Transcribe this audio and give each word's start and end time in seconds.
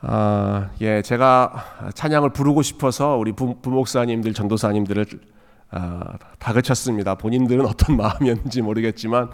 아, 0.00 0.70
예, 0.80 1.02
제가 1.02 1.90
찬양을 1.94 2.30
부르고 2.30 2.62
싶어서 2.62 3.16
우리 3.16 3.32
부, 3.32 3.60
부목사님들, 3.60 4.32
전도사님들을 4.32 5.06
아, 5.70 6.16
다그쳤습니다. 6.38 7.16
본인들은 7.16 7.66
어떤 7.66 7.96
마음이었는지 7.98 8.62
모르겠지만 8.62 9.30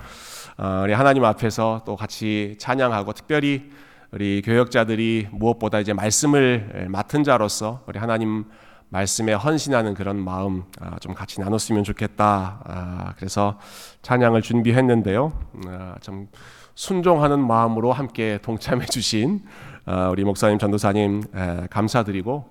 아, 0.56 0.80
우리 0.82 0.94
하나님 0.94 1.24
앞에서 1.24 1.82
또 1.84 1.96
같이 1.96 2.56
찬양하고 2.58 3.12
특별히 3.12 3.70
우리 4.10 4.40
교역자들이 4.42 5.28
무엇보다 5.32 5.80
이제 5.80 5.92
말씀을 5.92 6.86
맡은 6.88 7.24
자로서 7.24 7.82
우리 7.86 7.98
하나님 7.98 8.44
말씀에 8.88 9.34
헌신하는 9.34 9.92
그런 9.94 10.16
마음 10.16 10.64
아, 10.80 10.98
좀 11.00 11.12
같이 11.12 11.40
나눴으면 11.40 11.84
좋겠다. 11.84 12.62
아, 12.64 13.12
그래서 13.16 13.58
찬양을 14.00 14.40
준비했는데요. 14.40 15.32
아, 15.66 15.96
좀 16.00 16.28
순종하는 16.74 17.46
마음으로 17.46 17.92
함께 17.92 18.38
동참해 18.40 18.86
주신 18.86 19.42
아, 19.46 19.73
우리 20.10 20.24
목사님, 20.24 20.58
전도사님 20.58 21.24
감사드리고 21.68 22.50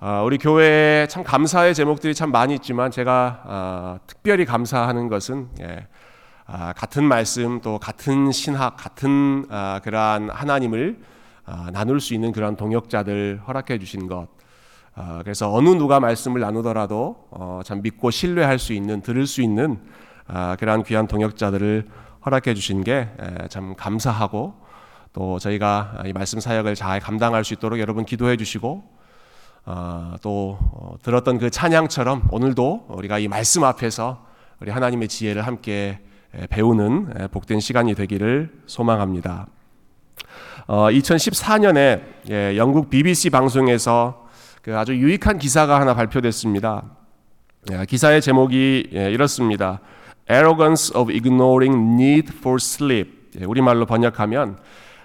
아, 0.00 0.22
우리 0.22 0.38
교회에 0.38 1.06
참 1.08 1.24
감사의 1.24 1.74
제목들이 1.74 2.14
참 2.14 2.30
많이 2.30 2.54
있지만 2.54 2.90
제가 2.90 3.42
아, 3.44 3.98
특별히 4.06 4.44
감사하는 4.44 5.08
것은 5.08 5.48
예, 5.60 5.86
같은 6.76 7.04
말씀 7.04 7.60
또 7.60 7.78
같은 7.78 8.32
신학 8.32 8.76
같은 8.76 9.46
그러한 9.82 10.30
하나님을 10.30 10.98
나눌 11.72 12.00
수 12.00 12.14
있는 12.14 12.32
그런 12.32 12.56
동역자들 12.56 13.42
허락해 13.46 13.78
주신 13.78 14.08
것. 14.08 14.28
그래서 15.22 15.52
어느 15.52 15.68
누가 15.70 16.00
말씀을 16.00 16.40
나누더라도 16.40 17.28
어, 17.30 17.60
참 17.64 17.82
믿고 17.82 18.10
신뢰할 18.10 18.58
수 18.58 18.72
있는 18.72 19.00
들을 19.00 19.26
수 19.26 19.42
있는 19.42 19.78
그러한 20.58 20.82
귀한 20.82 21.06
동역자들을 21.06 21.86
허락해 22.24 22.54
주신 22.54 22.82
게 22.82 23.08
참 23.48 23.74
감사하고 23.76 24.67
또 25.12 25.38
저희가 25.38 26.02
이 26.06 26.12
말씀 26.12 26.40
사역을 26.40 26.74
잘 26.74 27.00
감당할 27.00 27.44
수 27.44 27.54
있도록 27.54 27.78
여러분 27.80 28.04
기도해 28.04 28.36
주시고 28.36 28.84
어, 29.66 30.14
또 30.22 30.58
어, 30.60 30.96
들었던 31.02 31.38
그 31.38 31.50
찬양처럼 31.50 32.28
오늘도 32.30 32.86
우리가 32.88 33.18
이 33.18 33.28
말씀 33.28 33.64
앞에서 33.64 34.24
우리 34.60 34.70
하나님의 34.70 35.08
지혜를 35.08 35.46
함께 35.46 36.00
배우는 36.50 37.28
복된 37.30 37.60
시간이 37.60 37.94
되기를 37.94 38.50
소망합니다. 38.66 39.46
어, 40.66 40.88
2014년에 40.90 42.02
예, 42.30 42.56
영국 42.58 42.90
BBC 42.90 43.30
방송에서 43.30 44.28
그 44.60 44.76
아주 44.76 44.94
유익한 44.94 45.38
기사가 45.38 45.80
하나 45.80 45.94
발표됐습니다. 45.94 46.84
예, 47.72 47.86
기사의 47.86 48.20
제목이 48.20 48.90
예, 48.92 49.10
이렇습니다. 49.10 49.80
Arrogance 50.30 50.94
of 50.94 51.10
ignoring 51.10 51.94
need 51.94 52.32
for 52.36 52.58
sleep. 52.60 53.30
예, 53.40 53.46
우리말로 53.46 53.86
번역하면 53.86 54.58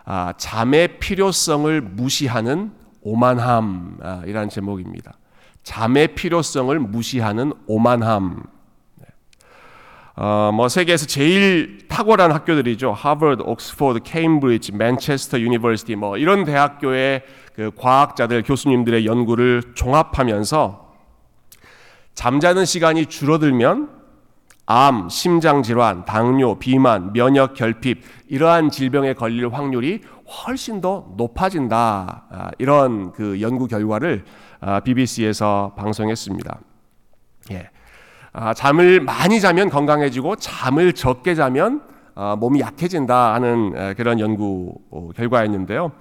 아, 0.06 0.34
잠의 0.38 1.00
필요성을 1.00 1.82
무시하는 1.82 2.72
오만함이라는 3.02 4.50
제목입니다. 4.50 5.18
잠의 5.64 6.16
필요성을 6.16 6.78
무시하는 6.80 7.54
오만함. 7.68 8.44
네. 8.96 9.06
어, 10.16 10.52
뭐 10.54 10.68
세계에서 10.68 11.06
제일 11.06 11.88
탁월한 11.88 12.32
학교들이죠. 12.32 12.92
하버드, 12.92 13.44
옥스포드, 13.44 14.02
케임브리지, 14.04 14.74
맨체스터 14.74 15.40
University 15.40 15.96
뭐 15.96 16.18
이런 16.18 16.44
대학교의 16.44 17.24
그 17.56 17.72
과학자들, 17.76 18.44
교수님들의 18.44 19.06
연구를 19.06 19.62
종합하면서 19.76 20.94
잠자는 22.14 22.66
시간이 22.66 23.06
줄어들면 23.06 24.03
암, 24.66 25.10
심장 25.10 25.62
질환, 25.62 26.06
당뇨, 26.06 26.58
비만, 26.58 27.12
면역 27.12 27.54
결핍 27.54 28.02
이러한 28.28 28.70
질병에 28.70 29.14
걸릴 29.14 29.50
확률이 29.50 30.02
훨씬 30.26 30.80
더 30.80 31.14
높아진다. 31.18 32.26
아, 32.32 32.52
이런 32.58 33.12
그 33.12 33.42
연구 33.42 33.68
결과를 33.68 34.24
BBC에서 34.86 35.74
아, 35.76 35.82
방송했습니다. 35.82 36.60
예. 37.52 37.70
아, 38.32 38.54
잠을 38.54 39.02
많이 39.02 39.42
자면 39.42 39.70
건강해지고 39.70 40.38
잠을 40.38 40.94
적게 40.94 41.36
자면 41.36 41.82
몸이 42.38 42.62
약해진다 42.62 43.34
하는 43.34 43.96
그런 43.96 44.20
연구 44.20 44.76
어, 44.92 45.10
결과였는데요. 45.16 45.92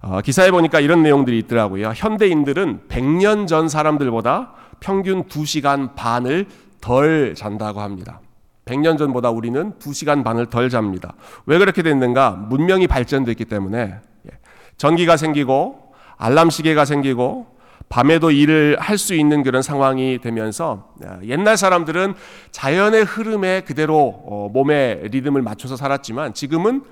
어, 0.00 0.20
기사에 0.20 0.50
보니까 0.50 0.80
이런 0.80 1.02
내용들이 1.02 1.38
있더라고요. 1.40 1.92
현대인들은 1.94 2.82
100년 2.88 3.46
전 3.46 3.68
사람들보다 3.68 4.52
평균 4.80 5.24
2시간 5.24 5.94
반을 5.94 6.46
덜 6.80 7.34
잔다고 7.34 7.80
합니다. 7.80 8.20
100년 8.64 8.98
전보다 8.98 9.30
우리는 9.30 9.72
2시간 9.78 10.22
반을 10.22 10.46
덜 10.46 10.68
잡니다. 10.68 11.14
왜 11.46 11.58
그렇게 11.58 11.82
됐는가? 11.82 12.32
문명이 12.32 12.86
발전됐기 12.86 13.46
때문에 13.46 13.94
예. 14.26 14.38
전기가 14.76 15.16
생기고 15.16 15.92
알람 16.16 16.50
시계가 16.50 16.84
생기고 16.84 17.58
밤에도 17.88 18.30
일을 18.30 18.76
할 18.78 18.98
수 18.98 19.14
있는 19.14 19.42
그런 19.42 19.62
상황이 19.62 20.18
되면서 20.18 20.92
예, 21.02 21.28
옛날 21.28 21.56
사람들은 21.56 22.14
자연의 22.50 23.04
흐름에 23.04 23.62
그대로 23.62 24.22
어, 24.26 24.50
몸의 24.52 25.08
리듬을 25.08 25.40
맞춰서 25.40 25.76
살았지만 25.76 26.34
지금은 26.34 26.82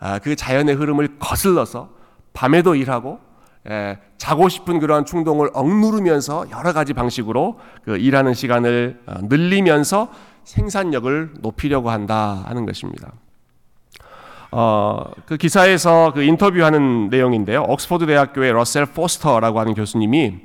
아, 0.00 0.18
그 0.18 0.34
자연의 0.34 0.74
흐름을 0.74 1.18
거슬러서 1.20 1.90
밤에도 2.32 2.74
일하고 2.74 3.20
예, 3.20 3.29
자고 4.16 4.48
싶은 4.48 4.78
그러한 4.80 5.04
충동을 5.04 5.50
억누르면서 5.52 6.46
여러 6.50 6.72
가지 6.72 6.92
방식으로 6.92 7.58
그 7.84 7.96
일하는 7.96 8.34
시간을 8.34 9.00
어, 9.06 9.14
늘리면서 9.22 10.10
생산력을 10.44 11.34
높이려고 11.40 11.90
한다 11.90 12.42
하는 12.46 12.66
것입니다. 12.66 13.12
어, 14.52 15.04
그 15.26 15.36
기사에서 15.36 16.12
그 16.12 16.22
인터뷰하는 16.22 17.08
내용인데요. 17.08 17.62
옥스퍼드 17.62 18.06
대학교의 18.06 18.52
러셀 18.52 18.86
포스터라고 18.86 19.60
하는 19.60 19.74
교수님이 19.74 20.38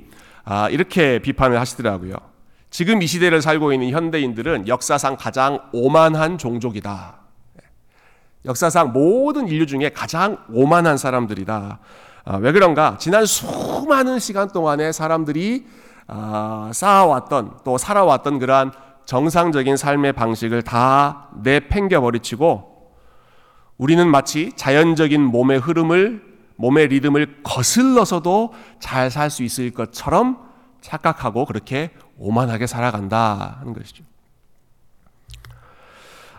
아, 0.44 0.70
이렇게 0.70 1.20
비판을 1.20 1.60
하시더라고요. 1.60 2.14
지금 2.70 3.02
이 3.02 3.08
시대를 3.08 3.42
살고 3.42 3.74
있는 3.74 3.90
현대인들은 3.90 4.68
역사상 4.68 5.16
가장 5.18 5.60
오만한 5.72 6.38
종족이다. 6.38 7.16
역사상 8.46 8.94
모든 8.94 9.48
인류 9.48 9.66
중에 9.66 9.90
가장 9.90 10.38
오만한 10.52 10.98
사람들이다. 10.98 11.80
아, 12.26 12.38
왜 12.38 12.52
그런가? 12.52 12.98
지난 13.00 13.26
수많은 13.26 14.20
시간 14.20 14.48
동안에 14.50 14.92
사람들이 14.92 15.66
아, 16.08 16.72
쌓아왔던 16.74 17.60
또 17.64 17.78
살아왔던 17.78 18.40
그러한 18.40 18.72
정상적인 19.06 19.78
삶의 19.78 20.14
방식을 20.14 20.64
다 20.64 21.30
내팽겨 21.44 22.02
버리치고 22.02 22.94
우리는 23.78 24.08
마치 24.10 24.52
자연적인 24.56 25.22
몸의 25.22 25.60
흐름을 25.60 26.24
몸의 26.58 26.88
리듬을 26.88 27.42
거슬러서도 27.44 28.54
잘 28.80 29.10
살 29.12 29.30
수 29.30 29.44
있을 29.44 29.72
것처럼 29.72 30.40
착각하고 30.82 31.46
그렇게 31.46 31.92
오만하게 32.18 32.66
살아간다 32.66 33.58
하는 33.60 33.74
것이죠. 33.74 34.04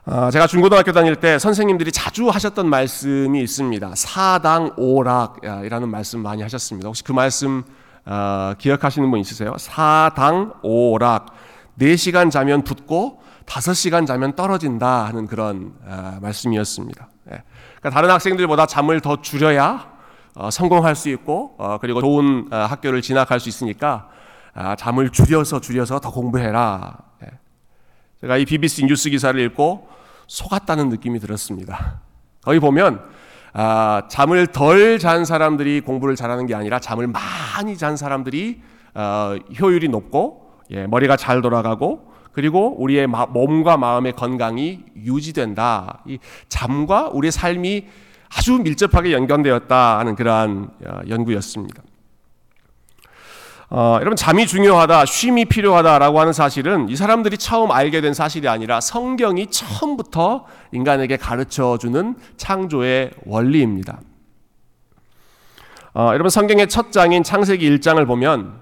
아, 0.08 0.30
제가 0.30 0.46
중고등학교 0.46 0.92
다닐 0.92 1.16
때 1.16 1.36
선생님들이 1.36 1.90
자주 1.90 2.28
하셨던 2.28 2.68
말씀이 2.70 3.42
있습니다. 3.42 3.94
사당 3.96 4.70
오락이라는 4.76 5.88
말씀 5.88 6.20
많이 6.20 6.42
하셨습니다. 6.42 6.86
혹시 6.86 7.02
그 7.02 7.10
말씀 7.10 7.64
어, 8.04 8.54
기억하시는 8.56 9.10
분 9.10 9.18
있으세요? 9.18 9.56
사당 9.58 10.52
오락. 10.62 11.34
4시간 11.80 12.30
자면 12.30 12.62
붙고 12.62 13.20
5시간 13.46 14.06
자면 14.06 14.36
떨어진다 14.36 15.06
하는 15.06 15.26
그런 15.26 15.74
어, 15.84 16.18
말씀이었습니다. 16.22 17.08
예. 17.32 17.42
그러니까 17.80 17.90
다른 17.90 18.08
학생들보다 18.08 18.66
잠을 18.66 19.00
더 19.00 19.20
줄여야 19.20 19.90
어, 20.36 20.50
성공할 20.52 20.94
수 20.94 21.08
있고 21.08 21.56
그리고 21.80 22.00
좋은 22.00 22.46
학교를 22.52 23.02
진학할 23.02 23.40
수 23.40 23.48
있으니까 23.48 24.08
아, 24.54 24.76
잠을 24.76 25.10
줄여서 25.10 25.60
줄여서 25.60 25.98
더 25.98 26.12
공부해라. 26.12 27.05
예. 28.16 28.20
제가 28.22 28.36
이 28.38 28.44
BBC 28.44 28.86
뉴스 28.86 29.10
기사를 29.10 29.38
읽고 29.40 29.88
속았다는 30.26 30.88
느낌이 30.88 31.20
들었습니다. 31.20 32.00
거기 32.42 32.58
보면 32.58 33.00
아, 33.52 34.02
잠을 34.08 34.48
덜 34.48 34.98
잔 34.98 35.24
사람들이 35.24 35.80
공부를 35.80 36.16
잘하는 36.16 36.46
게 36.46 36.54
아니라 36.54 36.78
잠을 36.78 37.06
많이 37.06 37.76
잔 37.76 37.96
사람들이 37.96 38.60
어, 38.94 39.36
효율이 39.60 39.88
높고 39.88 40.52
예, 40.70 40.86
머리가 40.86 41.16
잘 41.16 41.42
돌아가고 41.42 42.12
그리고 42.32 42.76
우리의 42.82 43.06
마, 43.06 43.24
몸과 43.26 43.76
마음의 43.76 44.12
건강이 44.12 44.84
유지된다. 44.96 46.02
이 46.06 46.18
잠과 46.48 47.08
우리의 47.08 47.32
삶이 47.32 47.86
아주 48.36 48.58
밀접하게 48.58 49.12
연관되었다 49.12 49.98
하는 49.98 50.14
그러한 50.14 50.70
어, 50.84 51.00
연구였습니다. 51.08 51.82
어, 53.68 53.96
여러분 54.00 54.14
잠이 54.14 54.46
중요하다, 54.46 55.06
쉼이 55.06 55.44
필요하다라고 55.46 56.20
하는 56.20 56.32
사실은 56.32 56.88
이 56.88 56.94
사람들이 56.94 57.36
처음 57.36 57.72
알게 57.72 58.00
된 58.00 58.14
사실이 58.14 58.48
아니라 58.48 58.80
성경이 58.80 59.48
처음부터 59.48 60.46
인간에게 60.70 61.16
가르쳐 61.16 61.76
주는 61.76 62.14
창조의 62.36 63.10
원리입니다. 63.24 64.00
어, 65.94 66.10
여러분 66.12 66.30
성경의 66.30 66.68
첫 66.68 66.92
장인 66.92 67.24
창세기 67.24 67.68
1장을 67.78 68.06
보면 68.06 68.60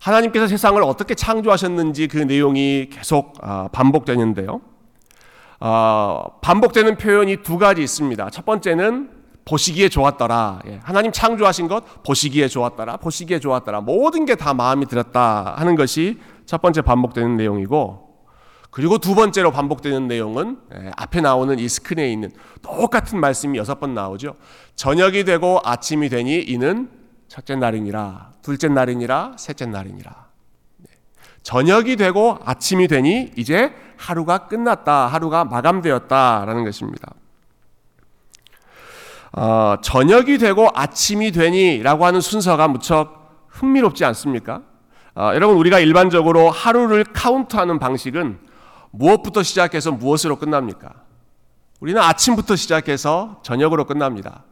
하나님께서 0.00 0.48
세상을 0.48 0.82
어떻게 0.82 1.14
창조하셨는지 1.14 2.08
그 2.08 2.18
내용이 2.18 2.88
계속 2.90 3.34
어, 3.42 3.68
반복되는데요. 3.70 4.60
어, 5.60 6.24
반복되는 6.40 6.96
표현이 6.96 7.42
두 7.44 7.58
가지 7.58 7.80
있습니다. 7.84 8.30
첫 8.30 8.44
번째는 8.44 9.21
보시기에 9.44 9.88
좋았더라. 9.88 10.60
예, 10.66 10.80
하나님 10.82 11.10
창조하신 11.12 11.68
것 11.68 12.02
보시기에 12.04 12.48
좋았더라. 12.48 12.98
보시기에 12.98 13.40
좋았더라. 13.40 13.80
모든 13.80 14.24
게 14.26 14.34
다 14.34 14.54
마음이 14.54 14.86
들었다 14.86 15.54
하는 15.56 15.74
것이 15.76 16.18
첫 16.46 16.62
번째 16.62 16.82
반복되는 16.82 17.36
내용이고 17.36 18.10
그리고 18.70 18.98
두 18.98 19.14
번째로 19.14 19.50
반복되는 19.50 20.08
내용은 20.08 20.58
예, 20.74 20.90
앞에 20.96 21.20
나오는 21.20 21.58
이 21.58 21.68
스크린에 21.68 22.10
있는 22.10 22.30
똑같은 22.62 23.20
말씀이 23.20 23.58
여섯 23.58 23.78
번 23.80 23.94
나오죠. 23.94 24.36
저녁이 24.76 25.24
되고 25.24 25.60
아침이 25.64 26.08
되니 26.08 26.38
이는 26.40 26.88
첫째 27.28 27.56
날이니라, 27.56 28.32
둘째 28.42 28.68
날이니라, 28.68 29.34
셋째 29.38 29.66
날이니라. 29.66 30.26
네. 30.78 30.90
저녁이 31.42 31.96
되고 31.96 32.38
아침이 32.44 32.88
되니 32.88 33.32
이제 33.36 33.72
하루가 33.96 34.48
끝났다, 34.48 35.06
하루가 35.06 35.44
마감되었다라는 35.44 36.64
것입니다. 36.64 37.12
어, 39.32 39.76
저녁이 39.82 40.38
되고 40.38 40.68
아침이 40.74 41.32
되니라고 41.32 42.04
하는 42.04 42.20
순서가 42.20 42.68
무척 42.68 43.46
흥미롭지 43.48 44.04
않습니까? 44.04 44.62
어, 45.14 45.32
여러분 45.34 45.56
우리가 45.56 45.78
일반적으로 45.78 46.50
하루를 46.50 47.04
카운트하는 47.04 47.78
방식은 47.78 48.38
무엇부터 48.90 49.42
시작해서 49.42 49.90
무엇으로 49.90 50.36
끝납니까? 50.36 50.92
우리는 51.80 52.00
아침부터 52.00 52.56
시작해서 52.56 53.40
저녁으로 53.42 53.86
끝납니다. 53.86 54.44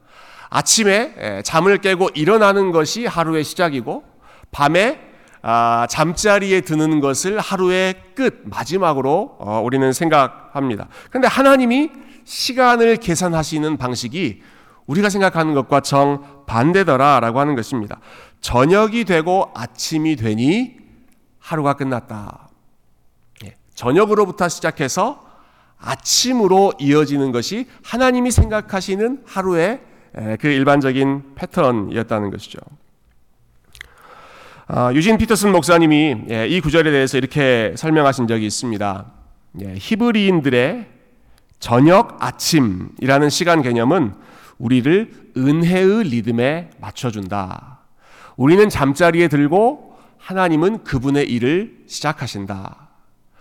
아침에 0.49 1.43
잠을 1.45 1.79
깨고 1.79 2.09
일어나는 2.15 2.73
것이 2.73 3.07
하루의 3.07 3.45
시작이고 3.45 4.03
밤에 4.51 5.01
아, 5.43 5.87
잠자리에 5.89 6.63
드는 6.63 7.01
것을 7.01 7.39
하루의 7.39 7.95
끝 8.15 8.43
마지막으로 8.45 9.37
어, 9.39 9.63
우리는 9.65 9.91
생각합니다. 9.93 10.89
그런데 11.09 11.29
하나님이 11.29 11.91
시간을 12.25 12.97
계산하시는 12.97 13.77
방식이 13.79 14.43
우리가 14.91 15.09
생각하는 15.09 15.55
것과 15.55 15.81
정 15.81 16.45
반대더라라고 16.47 17.39
하는 17.39 17.55
것입니다. 17.55 18.01
저녁이 18.41 19.05
되고 19.05 19.53
아침이 19.55 20.17
되니 20.17 20.77
하루가 21.39 21.75
끝났다. 21.75 22.49
저녁으로부터 23.75 24.49
시작해서 24.49 25.25
아침으로 25.79 26.73
이어지는 26.81 27.31
것이 27.31 27.67
하나님이 27.85 28.33
생각하시는 28.33 29.23
하루의 29.27 29.81
그 30.41 30.49
일반적인 30.49 31.35
패턴이었다는 31.37 32.31
것이죠. 32.31 32.59
아, 34.67 34.93
유진 34.93 35.19
피터슨 35.19 35.53
목사님이 35.53 36.17
예, 36.31 36.47
이 36.47 36.61
구절에 36.61 36.91
대해서 36.91 37.17
이렇게 37.17 37.75
설명하신 37.77 38.29
적이 38.29 38.47
있습니다. 38.47 39.07
예, 39.63 39.75
히브리인들의 39.77 40.87
저녁 41.59 42.23
아침이라는 42.23 43.31
시간 43.31 43.63
개념은 43.63 44.15
우리를 44.61 45.33
은혜의 45.37 46.05
리듬에 46.05 46.71
맞춰준다. 46.81 47.81
우리는 48.37 48.69
잠자리에 48.69 49.29
들고 49.29 49.99
하나님은 50.19 50.85
그분의 50.85 51.29
일을 51.29 51.85
시작하신다. 51.87 52.89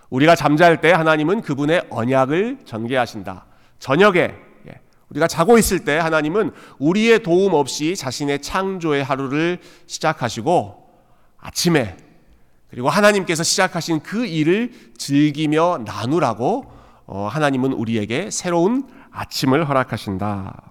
우리가 0.09 0.35
잠잘 0.35 0.81
때 0.81 0.91
하나님은 0.91 1.41
그분의 1.41 1.83
언약을 1.89 2.59
전개하신다. 2.65 3.45
저녁에 3.77 4.33
예, 4.67 4.79
우리가 5.09 5.27
자고 5.27 5.57
있을 5.57 5.85
때 5.85 5.97
하나님은 5.97 6.51
우리의 6.79 7.21
도움 7.21 7.53
없이 7.53 7.95
자신의 7.95 8.41
창조의 8.41 9.03
하루를 9.03 9.59
시작하시고 9.85 10.89
아침에 11.37 11.95
그리고 12.69 12.89
하나님께서 12.89 13.43
시작하신 13.43 14.01
그 14.01 14.25
일을 14.25 14.71
즐기며 14.97 15.83
나누라고 15.85 16.71
어, 17.05 17.27
하나님은 17.27 17.73
우리에게 17.73 18.31
새로운 18.31 18.87
아침을 19.11 19.67
허락하신다. 19.67 20.69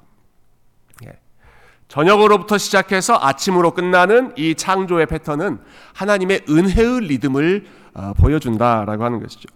예. 1.88 1.94
저녁으로부터 1.94 2.58
시작해서 2.58 3.18
아침으로 3.20 3.72
끝나는 3.72 4.32
이 4.36 4.54
창조의 4.54 5.06
패턴은 5.06 5.58
하나님의 5.94 6.44
은혜의 6.48 7.00
리듬을 7.00 7.66
어, 7.94 8.12
보여준다라고 8.16 9.04
하는 9.04 9.20
것이죠. 9.20 9.48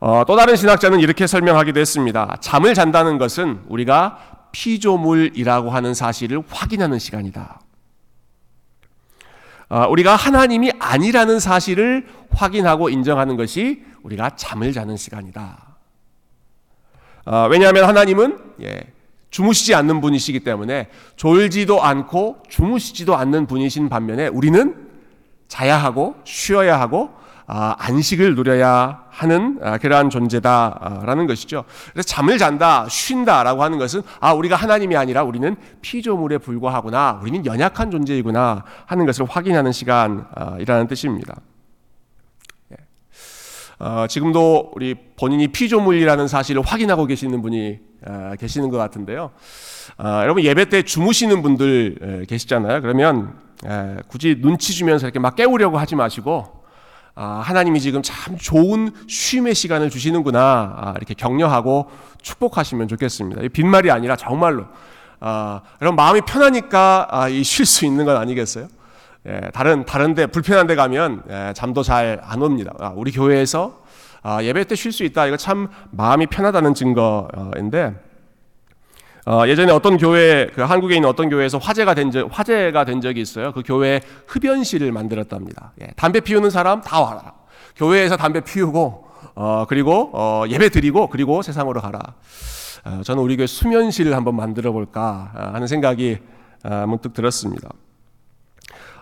어, 0.00 0.24
또 0.26 0.36
다른 0.36 0.56
신학자는 0.56 1.00
이렇게 1.00 1.26
설명하기도 1.26 1.80
했습니다. 1.80 2.36
잠을 2.40 2.74
잔다는 2.74 3.18
것은 3.18 3.62
우리가 3.68 4.48
피조물이라고 4.52 5.70
하는 5.70 5.94
사실을 5.94 6.42
확인하는 6.48 6.98
시간이다. 6.98 7.60
어, 9.70 9.86
우리가 9.88 10.14
하나님이 10.14 10.72
아니라는 10.78 11.40
사실을 11.40 12.06
확인하고 12.30 12.90
인정하는 12.90 13.36
것이 13.36 13.82
우리가 14.02 14.30
잠을 14.36 14.72
자는 14.72 14.96
시간이다. 14.96 15.76
어, 17.26 17.48
왜냐하면 17.50 17.86
하나님은 17.86 18.38
예, 18.62 18.93
주무시지 19.34 19.74
않는 19.74 20.00
분이시기 20.00 20.40
때문에 20.40 20.86
졸지도 21.16 21.82
않고 21.82 22.44
주무시지도 22.48 23.16
않는 23.16 23.48
분이신 23.48 23.88
반면에 23.88 24.28
우리는 24.28 24.76
자야 25.48 25.76
하고 25.76 26.14
쉬어야 26.22 26.78
하고 26.78 27.10
아, 27.48 27.74
안식을 27.76 28.36
누려야 28.36 29.06
하는 29.10 29.58
아, 29.60 29.78
그러한 29.78 30.10
존재다라는 30.10 31.26
것이죠. 31.26 31.64
그래서 31.92 32.06
잠을 32.06 32.38
잔다, 32.38 32.86
쉰다라고 32.88 33.64
하는 33.64 33.78
것은 33.78 34.02
아 34.20 34.32
우리가 34.34 34.54
하나님이 34.54 34.96
아니라 34.96 35.24
우리는 35.24 35.56
피조물에 35.82 36.38
불과하구나, 36.38 37.18
우리는 37.20 37.44
연약한 37.44 37.90
존재이구나 37.90 38.64
하는 38.86 39.04
것을 39.04 39.26
확인하는 39.28 39.72
시간이라는 39.72 40.86
뜻입니다. 40.86 41.40
예. 42.70 42.76
어, 43.84 44.06
지금도 44.08 44.70
우리 44.76 44.94
본인이 45.18 45.48
피조물이라는 45.48 46.28
사실을 46.28 46.62
확인하고 46.62 47.06
계시는 47.06 47.42
분이 47.42 47.93
어, 47.93 47.93
계시는 48.38 48.70
것 48.70 48.78
같은데요. 48.78 49.30
어, 49.98 50.06
여러분 50.22 50.42
예배 50.42 50.66
때 50.66 50.82
주무시는 50.82 51.42
분들 51.42 52.26
계시잖아요. 52.28 52.80
그러면 52.82 53.34
에, 53.64 53.96
굳이 54.08 54.40
눈치 54.40 54.72
주면서 54.74 55.06
이렇게 55.06 55.18
막 55.18 55.36
깨우려고 55.36 55.78
하지 55.78 55.94
마시고 55.96 56.64
아, 57.16 57.40
하나님이 57.44 57.80
지금 57.80 58.02
참 58.02 58.36
좋은 58.36 58.90
쉼의 59.08 59.54
시간을 59.54 59.88
주시는구나 59.90 60.40
아, 60.76 60.94
이렇게 60.96 61.14
격려하고 61.14 61.88
축복하시면 62.22 62.88
좋겠습니다. 62.88 63.42
빈말이 63.52 63.90
아니라 63.90 64.16
정말로 64.16 64.64
아, 65.20 65.60
여러분 65.80 65.96
마음이 65.96 66.22
편하니까 66.22 67.06
아, 67.10 67.28
쉴수 67.30 67.86
있는 67.86 68.04
건 68.04 68.16
아니겠어요? 68.16 68.66
예, 69.26 69.40
다른 69.54 69.86
다른데 69.86 70.26
불편한 70.26 70.66
데 70.66 70.74
가면 70.74 71.22
예, 71.30 71.52
잠도 71.56 71.82
잘 71.82 72.20
안 72.24 72.42
옵니다. 72.42 72.72
아, 72.78 72.92
우리 72.94 73.10
교회에서 73.12 73.83
아, 74.24 74.42
예배 74.42 74.64
때 74.64 74.74
쉴 74.74 74.90
수 74.90 75.04
있다. 75.04 75.26
이거 75.26 75.36
참 75.36 75.68
마음이 75.90 76.26
편하다는 76.26 76.72
증거인데 76.74 77.94
어, 79.26 79.44
예전에 79.46 79.70
어떤 79.72 79.96
교회, 79.96 80.46
그 80.54 80.62
한국에 80.62 80.96
있는 80.96 81.08
어떤 81.08 81.28
교회에서 81.30 81.58
화제가 81.58 81.94
된 81.94 82.10
적, 82.10 82.28
화제가 82.30 82.84
된 82.84 83.00
적이 83.00 83.20
있어요. 83.22 83.52
그 83.52 83.62
교회 83.64 84.00
흡연실을 84.26 84.92
만들었답니다. 84.92 85.72
예, 85.80 85.86
담배 85.96 86.20
피우는 86.20 86.50
사람 86.50 86.82
다 86.82 87.00
와라. 87.00 87.32
교회에서 87.76 88.18
담배 88.18 88.40
피우고, 88.40 89.06
어, 89.34 89.64
그리고, 89.66 90.10
어, 90.12 90.44
예배 90.48 90.68
드리고, 90.68 91.08
그리고 91.08 91.40
세상으로 91.40 91.80
가라. 91.80 92.00
어, 92.84 93.00
저는 93.02 93.22
우리 93.22 93.36
교회 93.38 93.46
수면실을 93.46 94.14
한번 94.14 94.36
만들어 94.36 94.72
볼까 94.72 95.32
어, 95.34 95.50
하는 95.54 95.66
생각이 95.66 96.18
어, 96.64 96.84
문득 96.86 97.14
들었습니다. 97.14 97.70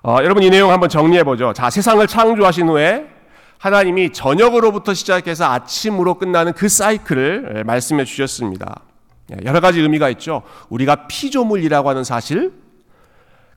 어, 0.04 0.18
여러분 0.23 0.44
이 0.44 0.50
내용 0.50 0.70
한번 0.70 0.88
정리해 0.88 1.25
보죠. 1.25 1.52
자, 1.52 1.68
세상을 1.68 2.04
창조하신 2.06 2.68
후에 2.68 3.08
하나님이 3.62 4.11
저녁으로부터 4.12 4.92
시작해서 4.92 5.45
아침으로 5.45 6.14
끝나는 6.14 6.52
그 6.52 6.69
사이클을 6.69 7.59
예, 7.59 7.62
말씀해 7.62 8.04
주셨습니다. 8.04 8.81
예, 9.31 9.37
여러 9.45 9.61
가지 9.61 9.81
의미가 9.81 10.09
있죠. 10.11 10.42
우리가 10.69 11.07
피조물이라고 11.07 11.88
하는 11.88 12.02
사실, 12.02 12.52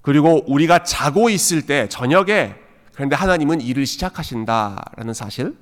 그리고 0.04 0.44
우리가 0.46 0.84
자고 0.84 1.32
있을 1.32 1.64
때 1.64 1.90
저녁에 1.90 2.54
그런데 2.94 3.16
하나님은 3.16 3.62
일을 3.62 3.88
시작하신다라는 3.88 5.16
사실. 5.16 5.56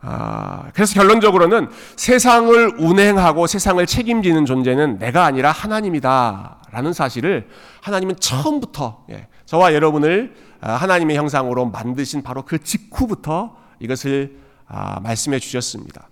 아, 0.00 0.70
그래서 0.72 0.94
결론적으로는 0.94 1.68
세상을 1.96 2.76
운행하고 2.78 3.48
세상을 3.48 3.84
책임지는 3.84 4.46
존재는 4.46 5.00
내가 5.00 5.24
아니라 5.24 5.50
하나님이다라는 5.50 6.92
사실을 6.92 7.48
하나님은 7.80 8.14
처음부터 8.20 9.06
예, 9.10 9.26
저와 9.44 9.74
여러분을 9.74 10.36
아, 10.36 10.45
하나님의 10.60 11.16
형상으로 11.16 11.66
만드신 11.66 12.22
바로 12.22 12.42
그 12.42 12.58
직후부터 12.58 13.56
이것을 13.80 14.38
아, 14.66 15.00
말씀해 15.00 15.38
주셨습니다. 15.38 16.08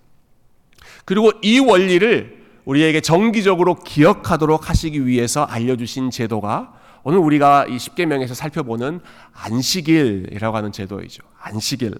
그리고 1.04 1.32
이 1.42 1.58
원리를 1.58 2.44
우리에게 2.64 3.00
정기적으로 3.00 3.76
기억하도록 3.76 4.68
하시기 4.68 5.06
위해서 5.06 5.44
알려주신 5.44 6.10
제도가 6.10 6.72
오늘 7.02 7.18
우리가 7.18 7.66
이 7.66 7.76
10계명에서 7.76 8.34
살펴보는 8.34 9.00
안식일이라고 9.34 10.56
하는 10.56 10.72
제도이죠. 10.72 11.22
안식일. 11.38 11.94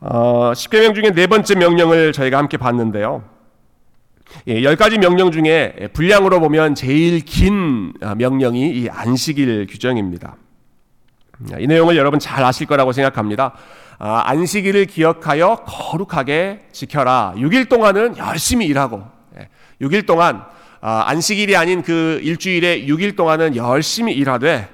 어, 0.00 0.52
10계명 0.52 0.94
중에 0.94 1.12
네 1.12 1.26
번째 1.26 1.54
명령을 1.54 2.12
저희가 2.12 2.38
함께 2.38 2.56
봤는데요. 2.56 3.24
예, 4.48 4.62
열 4.62 4.76
가지 4.76 4.98
명령 4.98 5.30
중에 5.30 5.90
분량으로 5.92 6.40
보면 6.40 6.74
제일 6.74 7.20
긴 7.20 7.92
명령이 8.16 8.70
이 8.70 8.88
안식일 8.88 9.66
규정입니다. 9.68 10.36
이 11.58 11.66
내용을 11.66 11.96
여러분 11.96 12.18
잘 12.18 12.44
아실 12.44 12.66
거라고 12.66 12.92
생각합니다. 12.92 13.54
아, 13.98 14.22
안식일을 14.26 14.86
기억하여 14.86 15.56
거룩하게 15.66 16.68
지켜라. 16.72 17.34
6일 17.36 17.68
동안은 17.68 18.16
열심히 18.16 18.66
일하고 18.66 19.04
6일 19.80 19.94
예, 19.94 20.02
동안 20.02 20.42
아, 20.80 21.04
안식일이 21.06 21.54
아닌 21.56 21.82
그 21.82 22.18
일주일에 22.22 22.86
6일 22.86 23.14
동안은 23.14 23.56
열심히 23.56 24.14
일하되 24.14 24.68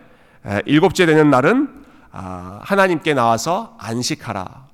예, 0.46 0.62
일곱째 0.66 1.06
되는 1.06 1.28
날은 1.30 1.68
아, 2.12 2.60
하나님께 2.62 3.14
나와서 3.14 3.76
안식하라. 3.78 4.66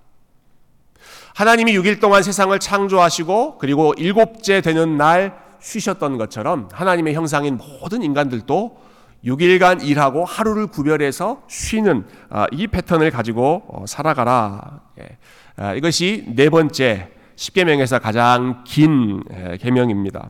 하나님이 1.35 1.73
6일 1.79 2.01
동안 2.01 2.23
세상을 2.23 2.57
창조하시고 2.59 3.59
그리고 3.59 3.95
일곱째 3.97 4.61
되는 4.61 4.97
날 4.97 5.41
쉬셨던 5.61 6.19
것처럼 6.19 6.69
하나님의 6.73 7.15
형상인 7.15 7.57
모든 7.57 8.03
인간들도 8.03 8.77
6일간 9.25 9.85
일하고 9.85 10.25
하루를 10.25 10.67
구별해서 10.67 11.43
쉬는 11.49 12.07
아, 12.29 12.47
이 12.51 12.67
패턴을 12.67 13.11
가지고 13.11 13.63
어, 13.69 13.85
살아가라. 13.87 14.81
예. 15.01 15.17
아, 15.57 15.75
이것이 15.75 16.25
네 16.35 16.51
번째 16.51 17.11
십계명에서 17.37 17.99
가장 17.99 18.65
긴 18.65 19.23
계명입니다. 19.61 20.29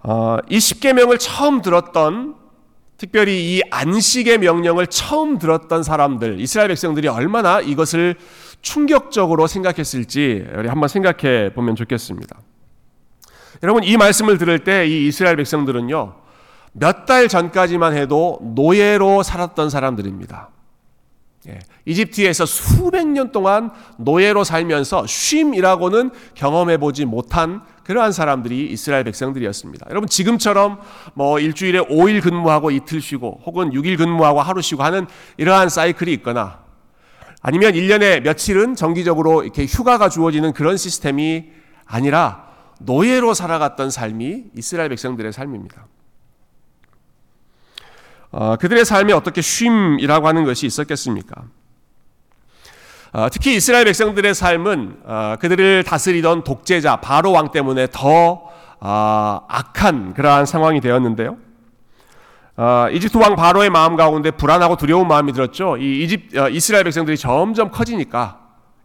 어, 0.00 0.38
이 0.48 0.58
십계명을 0.58 1.18
처음 1.18 1.62
들었던 1.62 2.41
특별히 3.02 3.56
이 3.56 3.62
안식의 3.68 4.38
명령을 4.38 4.86
처음 4.86 5.36
들었던 5.40 5.82
사람들, 5.82 6.40
이스라엘 6.40 6.68
백성들이 6.68 7.08
얼마나 7.08 7.60
이것을 7.60 8.14
충격적으로 8.60 9.48
생각했을지 9.48 10.46
우리 10.56 10.68
한번 10.68 10.88
생각해 10.88 11.52
보면 11.52 11.74
좋겠습니다. 11.74 12.38
여러분 13.64 13.82
이 13.82 13.96
말씀을 13.96 14.38
들을 14.38 14.60
때 14.60 14.86
이 14.86 15.08
이스라엘 15.08 15.34
백성들은요 15.34 16.14
몇 16.74 17.04
달 17.04 17.26
전까지만 17.26 17.96
해도 17.96 18.38
노예로 18.54 19.24
살았던 19.24 19.68
사람들입니다. 19.68 20.50
예, 21.48 21.58
이집트에서 21.86 22.46
수백 22.46 23.08
년 23.08 23.32
동안 23.32 23.72
노예로 23.98 24.44
살면서 24.44 25.08
쉼이라고는 25.08 26.12
경험해 26.34 26.78
보지 26.78 27.04
못한 27.06 27.62
그러한 27.84 28.12
사람들이 28.12 28.66
이스라엘 28.70 29.04
백성들이었습니다. 29.04 29.86
여러분 29.90 30.08
지금처럼 30.08 30.80
뭐 31.14 31.38
일주일에 31.38 31.80
5일 31.80 32.22
근무하고 32.22 32.70
이틀 32.70 33.00
쉬고 33.00 33.40
혹은 33.44 33.70
6일 33.70 33.98
근무하고 33.98 34.40
하루 34.40 34.62
쉬고 34.62 34.82
하는 34.82 35.06
이러한 35.36 35.68
사이클이 35.68 36.12
있거나 36.14 36.62
아니면 37.40 37.72
1년에 37.72 38.20
며칠은 38.20 38.76
정기적으로 38.76 39.42
이렇게 39.42 39.66
휴가가 39.66 40.08
주어지는 40.08 40.52
그런 40.52 40.76
시스템이 40.76 41.50
아니라 41.84 42.48
노예로 42.78 43.34
살아갔던 43.34 43.90
삶이 43.90 44.44
이스라엘 44.56 44.88
백성들의 44.88 45.32
삶입니다. 45.32 45.86
어, 48.30 48.56
그들의 48.56 48.84
삶에 48.84 49.12
어떻게 49.12 49.42
쉼이라고 49.42 50.26
하는 50.26 50.44
것이 50.44 50.66
있었겠습니까? 50.66 51.44
어, 53.12 53.28
특히 53.30 53.56
이스라엘 53.56 53.84
백성들의 53.84 54.34
삶은 54.34 54.96
어, 55.04 55.36
그들을 55.38 55.84
다스리던 55.84 56.44
독재자 56.44 56.96
바로 56.96 57.32
왕 57.32 57.50
때문에 57.50 57.88
더 57.92 58.42
어, 58.80 59.40
악한 59.48 60.14
그러한 60.14 60.46
상황이 60.46 60.80
되었는데요. 60.80 61.36
어, 62.56 62.86
이집트 62.90 63.18
왕 63.18 63.36
바로의 63.36 63.68
마음 63.68 63.96
가운데 63.96 64.30
불안하고 64.30 64.76
두려운 64.76 65.08
마음이 65.08 65.32
들었죠. 65.34 65.76
이 65.76 66.04
이집 66.04 66.36
어, 66.38 66.48
이스라엘 66.48 66.84
백성들이 66.84 67.18
점점 67.18 67.70
커지니까 67.70 68.40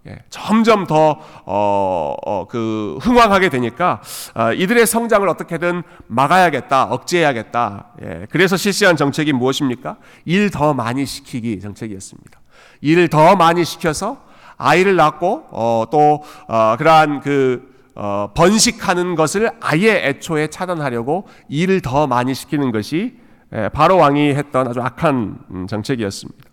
예, 0.08 0.20
점점 0.30 0.88
더 0.88 1.20
어, 1.46 2.16
어, 2.26 2.48
그 2.48 2.98
흥왕하게 3.02 3.48
되니까 3.50 4.02
어, 4.36 4.52
이들의 4.54 4.86
성장을 4.88 5.28
어떻게든 5.28 5.84
막아야겠다, 6.08 6.84
억제해야겠다. 6.86 7.86
예, 8.04 8.28
그래서 8.30 8.58
실시한 8.58 8.98
정책이 8.98 9.32
무엇입니까? 9.34 9.98
일 10.26 10.50
더 10.50 10.74
많이 10.74 11.06
시키기 11.06 11.60
정책이었습니다. 11.62 12.37
일을 12.82 13.08
더 13.08 13.36
많이 13.36 13.66
시켜서 13.66 14.18
아이를 14.58 14.96
낳고 14.96 15.46
어, 15.52 15.86
또 15.92 16.24
어, 16.48 16.76
그러한 16.78 17.22
그 17.22 17.76
어, 17.96 18.32
번식하는 18.36 19.16
것을 19.16 19.50
아예 19.60 20.08
애초에 20.08 20.48
차단하려고 20.48 21.28
일을 21.50 21.82
더 21.82 22.06
많이 22.06 22.34
시키는 22.34 22.72
것이 22.72 23.18
예, 23.56 23.70
바로 23.70 23.98
왕이 23.98 24.36
했던 24.36 24.68
아주 24.68 24.82
악한 24.82 25.40
음, 25.52 25.68
정책이었습니다. 25.68 26.50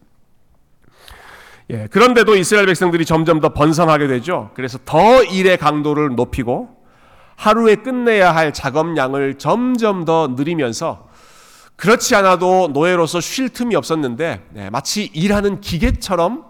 예, 1.71 1.87
그런데도 1.91 2.37
이스라엘 2.37 2.67
백성들이 2.67 3.05
점점 3.05 3.41
더 3.41 3.53
번성하게 3.53 4.07
되죠. 4.07 4.51
그래서 4.55 4.79
더 4.85 5.23
일의 5.25 5.57
강도를 5.57 6.15
높이고 6.15 6.69
하루에 7.37 7.77
끝내야 7.77 8.35
할 8.35 8.53
작업량을 8.53 9.35
점점 9.39 10.05
더 10.05 10.29
늘리면서 10.37 11.09
그렇지 11.77 12.15
않아도 12.15 12.69
노예로서 12.73 13.21
쉴 13.21 13.49
틈이 13.49 13.75
없었는데 13.75 14.47
네, 14.51 14.71
마치 14.71 15.11
일하는 15.13 15.61
기계처럼 15.61 16.45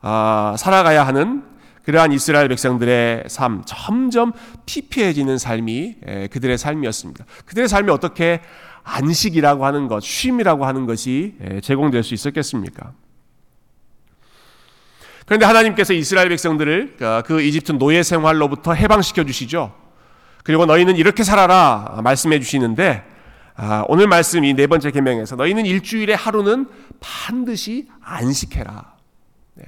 아, 0.00 0.54
살아가야 0.58 1.06
하는 1.06 1.42
그러한 1.88 2.12
이스라엘 2.12 2.48
백성들의 2.48 3.24
삶 3.28 3.62
점점 3.66 4.32
피폐해지는 4.66 5.38
삶이 5.38 5.96
예, 6.06 6.26
그들의 6.26 6.58
삶이었습니다. 6.58 7.24
그들의 7.46 7.66
삶이 7.66 7.90
어떻게 7.90 8.42
안식이라고 8.84 9.64
하는 9.64 9.88
것, 9.88 10.02
쉼이라고 10.02 10.66
하는 10.66 10.84
것이 10.84 11.36
예, 11.42 11.60
제공될 11.62 12.02
수 12.02 12.12
있었겠습니까? 12.12 12.92
그런데 15.24 15.46
하나님께서 15.46 15.94
이스라엘 15.94 16.28
백성들을 16.28 16.96
그, 16.98 17.22
그 17.24 17.40
이집트 17.40 17.72
노예 17.72 18.02
생활로부터 18.02 18.74
해방시켜 18.74 19.24
주시죠. 19.24 19.74
그리고 20.44 20.66
너희는 20.66 20.96
이렇게 20.96 21.24
살아라 21.24 22.00
말씀해 22.04 22.38
주시는데 22.38 23.02
아, 23.60 23.84
오늘 23.88 24.06
말씀 24.06 24.44
이 24.44 24.54
네 24.54 24.68
번째 24.68 24.92
계명에서 24.92 25.34
너희는 25.34 25.66
일주일에 25.66 26.14
하루는 26.14 26.68
반드시 27.00 27.88
안식해라. 28.00 28.94
네. 29.54 29.64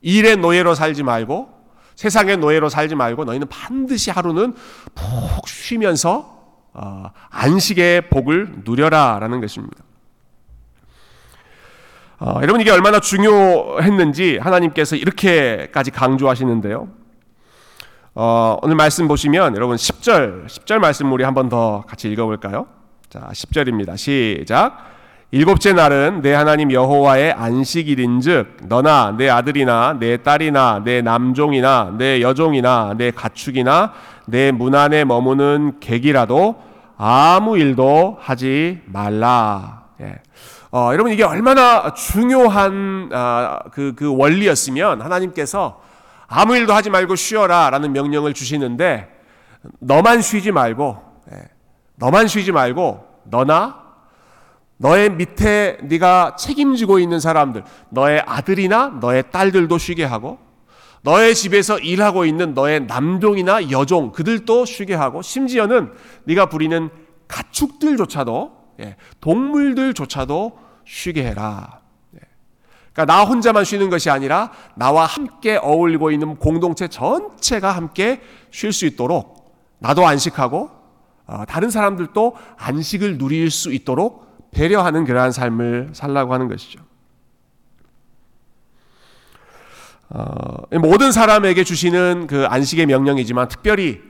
일의 0.00 0.36
노예로 0.38 0.74
살지 0.74 1.04
말고 1.04 1.48
세상의 1.94 2.38
노예로 2.38 2.68
살지 2.68 2.96
말고 2.96 3.24
너희는 3.24 3.46
반드시 3.48 4.10
하루는 4.10 4.54
푹 4.96 5.46
쉬면서 5.46 6.42
어, 6.72 7.10
안식의 7.30 8.08
복을 8.10 8.62
누려라라는 8.64 9.40
것입니다. 9.40 9.84
어, 12.18 12.38
여러분 12.42 12.60
이게 12.60 12.70
얼마나 12.72 12.98
중요했는지 12.98 14.38
하나님께서 14.38 14.96
이렇게까지 14.96 15.92
강조하시는데요. 15.92 16.88
어, 18.14 18.58
오늘 18.62 18.74
말씀 18.74 19.06
보시면 19.06 19.54
여러분 19.54 19.76
10절 19.76 20.46
10절 20.46 20.78
말씀 20.80 21.12
우리 21.12 21.22
한번 21.22 21.48
더 21.48 21.84
같이 21.86 22.10
읽어볼까요? 22.10 22.66
자 23.12 23.28
10절입니다. 23.30 23.94
시작. 23.98 24.90
일곱째 25.32 25.74
날은 25.74 26.22
내 26.22 26.32
하나님 26.32 26.72
여호와의 26.72 27.32
안식일인즉 27.32 28.68
너나 28.68 29.14
내 29.18 29.28
아들이나 29.28 29.98
내 30.00 30.16
딸이나 30.22 30.80
내 30.82 31.02
남종이나 31.02 31.94
내 31.98 32.22
여종이나 32.22 32.94
내 32.96 33.10
가축이나 33.10 33.92
내 34.24 34.50
문 34.50 34.74
안에 34.74 35.04
머무는 35.04 35.78
객이라도 35.78 36.56
아무 36.96 37.58
일도 37.58 38.16
하지 38.18 38.80
말라. 38.86 39.88
예. 40.00 40.14
어, 40.70 40.88
여러분 40.94 41.12
이게 41.12 41.22
얼마나 41.22 41.92
중요한 41.92 43.10
아, 43.12 43.58
그, 43.72 43.92
그 43.94 44.16
원리였으면 44.16 45.02
하나님께서 45.02 45.82
아무 46.28 46.56
일도 46.56 46.72
하지 46.72 46.88
말고 46.88 47.14
쉬어라라는 47.16 47.92
명령을 47.92 48.32
주시는데 48.32 49.06
너만 49.80 50.22
쉬지 50.22 50.50
말고 50.50 50.96
예, 51.32 51.36
너만 52.02 52.26
쉬지 52.26 52.50
말고 52.50 53.06
너나 53.22 53.80
너의 54.76 55.10
밑에 55.10 55.78
네가 55.82 56.34
책임지고 56.34 56.98
있는 56.98 57.20
사람들 57.20 57.62
너의 57.90 58.24
아들이나 58.26 58.98
너의 59.00 59.30
딸들도 59.30 59.78
쉬게 59.78 60.02
하고 60.02 60.40
너의 61.02 61.36
집에서 61.36 61.78
일하고 61.78 62.24
있는 62.24 62.54
너의 62.54 62.86
남종이나 62.86 63.70
여종 63.70 64.10
그들도 64.10 64.64
쉬게 64.64 64.94
하고 64.94 65.22
심지어는 65.22 65.92
네가 66.24 66.46
부리는 66.46 66.90
가축들조차도 67.28 68.62
예, 68.80 68.96
동물들조차도 69.20 70.58
쉬게 70.84 71.24
해라. 71.24 71.82
예. 72.16 72.20
그러니까 72.92 73.14
나 73.14 73.22
혼자만 73.22 73.64
쉬는 73.64 73.90
것이 73.90 74.10
아니라 74.10 74.50
나와 74.74 75.06
함께 75.06 75.56
어울리고 75.56 76.10
있는 76.10 76.34
공동체 76.34 76.88
전체가 76.88 77.70
함께 77.70 78.20
쉴 78.50 78.72
수 78.72 78.86
있도록 78.86 79.54
나도 79.78 80.04
안식하고 80.04 80.58
어, 80.68 80.81
다른 81.48 81.70
사람들도 81.70 82.36
안식을 82.58 83.18
누릴 83.18 83.50
수 83.50 83.72
있도록 83.72 84.50
배려하는 84.52 85.04
그러한 85.04 85.32
삶을 85.32 85.90
살라고 85.92 86.34
하는 86.34 86.48
것이죠. 86.48 86.80
어, 90.10 90.78
모든 90.78 91.10
사람에게 91.10 91.64
주시는 91.64 92.26
그 92.26 92.44
안식의 92.46 92.84
명령이지만 92.86 93.48
특별히 93.48 94.00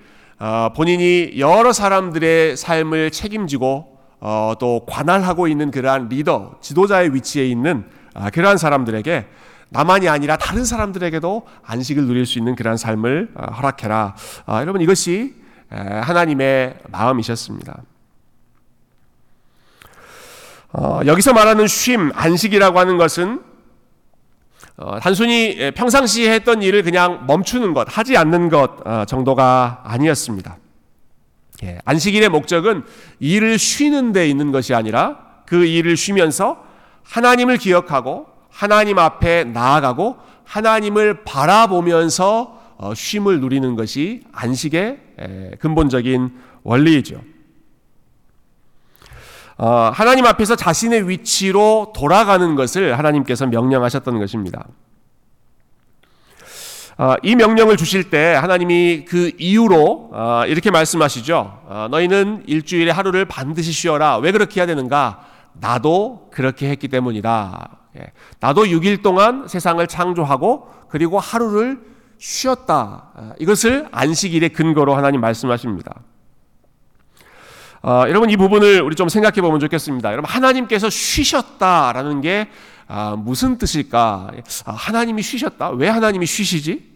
어, 0.40 0.72
본인이 0.74 1.34
여러 1.38 1.72
사람들의 1.72 2.56
삶을 2.56 3.12
책임지고 3.12 3.98
어, 4.18 4.54
또 4.58 4.84
관할하고 4.88 5.46
있는 5.46 5.70
그러한 5.70 6.08
리더, 6.08 6.56
지도자의 6.60 7.14
위치에 7.14 7.46
있는 7.46 7.84
아, 8.14 8.30
그러한 8.30 8.58
사람들에게 8.58 9.26
나만이 9.68 10.08
아니라 10.08 10.36
다른 10.36 10.64
사람들에게도 10.64 11.46
안식을 11.62 12.04
누릴 12.04 12.26
수 12.26 12.38
있는 12.38 12.56
그러한 12.56 12.76
삶을 12.76 13.30
어, 13.34 13.52
허락해라. 13.52 14.16
아, 14.46 14.60
여러분 14.60 14.80
이것이 14.80 15.41
하나님의 15.72 16.76
마음이셨습니다. 16.88 17.82
어, 20.72 21.00
여기서 21.04 21.32
말하는 21.32 21.66
쉼, 21.66 22.10
안식이라고 22.14 22.78
하는 22.78 22.96
것은 22.96 23.42
어, 24.76 24.98
단순히 25.00 25.72
평상시에 25.74 26.32
했던 26.32 26.62
일을 26.62 26.82
그냥 26.82 27.26
멈추는 27.26 27.74
것, 27.74 27.86
하지 27.90 28.16
않는 28.16 28.48
것 28.48 28.86
어, 28.86 29.04
정도가 29.04 29.82
아니었습니다. 29.84 30.56
예, 31.64 31.78
안식일의 31.84 32.28
목적은 32.30 32.84
일을 33.20 33.58
쉬는 33.58 34.12
데 34.12 34.28
있는 34.28 34.50
것이 34.50 34.74
아니라 34.74 35.18
그 35.46 35.64
일을 35.64 35.96
쉬면서 35.96 36.64
하나님을 37.04 37.58
기억하고 37.58 38.26
하나님 38.50 38.98
앞에 38.98 39.44
나아가고 39.44 40.16
하나님을 40.44 41.24
바라보면서 41.24 42.60
어, 42.78 42.94
쉼을 42.94 43.40
누리는 43.40 43.76
것이 43.76 44.22
안식의 44.32 44.98
근본적인 45.58 46.30
원리이죠. 46.62 47.20
어, 49.58 49.90
하나님 49.94 50.26
앞에서 50.26 50.56
자신의 50.56 51.08
위치로 51.08 51.92
돌아가는 51.94 52.54
것을 52.54 52.98
하나님께서 52.98 53.46
명령하셨던 53.46 54.18
것입니다. 54.18 54.66
어, 56.98 57.14
이 57.22 57.34
명령을 57.36 57.76
주실 57.76 58.10
때 58.10 58.34
하나님이 58.34 59.04
그 59.06 59.32
이유로 59.38 60.10
어, 60.12 60.42
이렇게 60.46 60.70
말씀하시죠. 60.70 61.88
너희는 61.90 62.44
일주일에 62.46 62.90
하루를 62.90 63.24
반드시 63.24 63.72
쉬어라. 63.72 64.18
왜 64.18 64.32
그렇게 64.32 64.60
해야 64.60 64.66
되는가? 64.66 65.26
나도 65.54 66.28
그렇게 66.32 66.68
했기 66.68 66.88
때문이다. 66.88 67.78
예, 67.98 68.12
나도 68.40 68.64
6일 68.64 69.02
동안 69.02 69.46
세상을 69.48 69.86
창조하고 69.86 70.68
그리고 70.88 71.18
하루를 71.18 71.91
쉬었다. 72.22 73.34
이것을 73.40 73.88
안식일의 73.90 74.50
근거로 74.50 74.94
하나님 74.94 75.20
말씀하십니다. 75.20 76.02
어, 77.82 78.04
여러분 78.06 78.30
이 78.30 78.36
부분을 78.36 78.80
우리 78.80 78.94
좀 78.94 79.08
생각해 79.08 79.40
보면 79.40 79.58
좋겠습니다. 79.58 80.12
여러분 80.12 80.30
하나님께서 80.30 80.88
쉬셨다라는 80.88 82.20
게 82.20 82.48
아, 82.86 83.16
무슨 83.18 83.58
뜻일까? 83.58 84.30
아, 84.66 84.72
하나님이 84.72 85.20
쉬셨다? 85.20 85.70
왜 85.70 85.88
하나님이 85.88 86.26
쉬시지? 86.26 86.92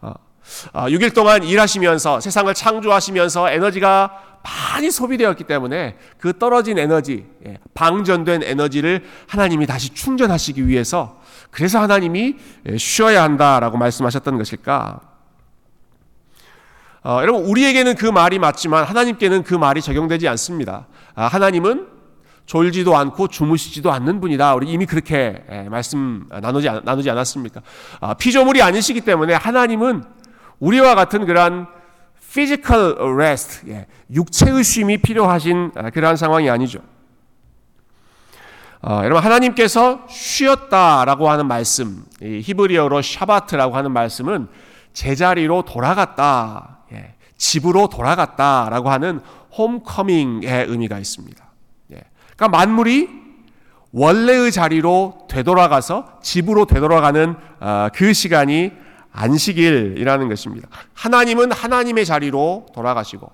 아, 0.00 0.88
6일 0.88 1.12
동안 1.12 1.42
일하시면서 1.42 2.20
세상을 2.20 2.54
창조하시면서 2.54 3.50
에너지가 3.50 4.22
많이 4.44 4.92
소비되었기 4.92 5.44
때문에 5.44 5.98
그 6.18 6.38
떨어진 6.38 6.78
에너지, 6.78 7.26
예, 7.44 7.58
방전된 7.74 8.44
에너지를 8.44 9.04
하나님이 9.26 9.66
다시 9.66 9.92
충전하시기 9.92 10.68
위해서 10.68 11.20
그래서 11.50 11.80
하나님이 11.80 12.36
예, 12.68 12.76
쉬어야 12.76 13.22
한다라고 13.22 13.78
말씀하셨던 13.78 14.38
것일까? 14.38 15.00
어, 17.04 17.18
여러분 17.22 17.44
우리에게는 17.44 17.94
그 17.94 18.06
말이 18.06 18.38
맞지만 18.38 18.84
하나님께는 18.84 19.42
그 19.42 19.54
말이 19.54 19.80
적용되지 19.80 20.28
않습니다. 20.28 20.86
아, 21.14 21.26
하나님은 21.26 21.86
졸지도 22.46 22.96
않고 22.96 23.28
주무시지도 23.28 23.92
않는 23.92 24.20
분이다. 24.20 24.54
우리 24.54 24.70
이미 24.70 24.86
그렇게 24.86 25.44
예, 25.50 25.68
말씀 25.68 26.26
나누지 26.30 26.68
나누지 26.84 27.10
않았습니까? 27.10 27.62
아, 28.00 28.14
피조물이 28.14 28.62
아니시기 28.62 29.02
때문에 29.02 29.34
하나님은 29.34 30.04
우리와 30.58 30.94
같은 30.94 31.26
그러한 31.26 31.66
physical 32.30 32.96
rest, 33.14 33.68
예, 33.68 33.86
육체의 34.12 34.64
쉼이 34.64 34.98
필요하신 34.98 35.72
아, 35.76 35.90
그러한 35.90 36.16
상황이 36.16 36.48
아니죠. 36.50 36.80
어, 38.80 39.00
여러분 39.02 39.24
하나님께서 39.24 40.06
쉬었다라고 40.08 41.28
하는 41.28 41.46
말씀, 41.46 42.04
히브리어로 42.20 43.02
샤바트라고 43.02 43.76
하는 43.76 43.90
말씀은 43.90 44.48
제자리로 44.92 45.62
돌아갔다 45.62 46.78
예, 46.92 47.14
집으로 47.36 47.88
돌아갔다라고 47.88 48.90
하는 48.90 49.20
홈커밍의 49.56 50.66
의미가 50.68 50.98
있습니다. 50.98 51.44
예, 51.92 52.02
그러니까 52.36 52.48
만물이 52.56 53.08
원래의 53.92 54.52
자리로 54.52 55.26
되돌아가서 55.28 56.20
집으로 56.22 56.66
되돌아가는 56.66 57.34
어, 57.60 57.88
그 57.94 58.12
시간이 58.12 58.72
안식일이라는 59.10 60.28
것입니다. 60.28 60.68
하나님은 60.94 61.50
하나님의 61.50 62.06
자리로 62.06 62.66
돌아가시고 62.74 63.28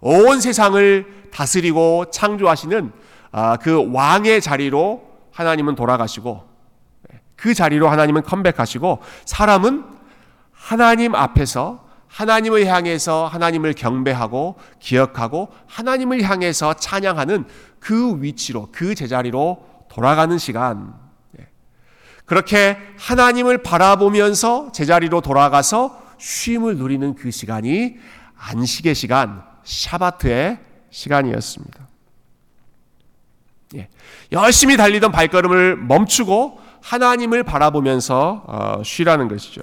온 0.00 0.40
세상을 0.40 1.30
다스리고 1.32 2.06
창조하시는 2.10 2.86
어, 2.86 3.05
그 3.60 3.92
왕의 3.92 4.40
자리로 4.40 5.02
하나님은 5.32 5.74
돌아가시고 5.74 6.48
예, 7.12 7.20
그 7.36 7.52
자리로 7.52 7.88
하나님은 7.88 8.22
컴백하시고 8.22 9.00
사람은 9.26 9.84
하나님 10.52 11.14
앞에서 11.14 11.86
하나님을 12.08 12.66
향해서 12.66 13.26
하나님을 13.26 13.74
경배하고 13.74 14.56
기억하고 14.80 15.52
하나님을 15.66 16.22
향해서 16.22 16.74
찬양하는 16.74 17.44
그 17.78 18.22
위치로 18.22 18.68
그 18.72 18.94
제자리로 18.94 19.64
돌아가는 19.90 20.38
시간. 20.38 20.94
예. 21.38 21.46
그렇게 22.24 22.78
하나님을 22.98 23.58
바라보면서 23.58 24.72
제자리로 24.72 25.20
돌아가서 25.20 26.02
쉼을 26.18 26.78
누리는 26.78 27.14
그 27.16 27.30
시간이 27.30 27.96
안식의 28.38 28.94
시간, 28.94 29.44
샤바트의 29.64 30.58
시간이었습니다. 30.90 31.86
예. 33.74 33.88
열심히 34.32 34.76
달리던 34.76 35.12
발걸음을 35.12 35.76
멈추고 35.76 36.60
하나님을 36.82 37.42
바라보면서 37.42 38.44
어, 38.46 38.82
쉬라는 38.84 39.28
것이죠. 39.28 39.62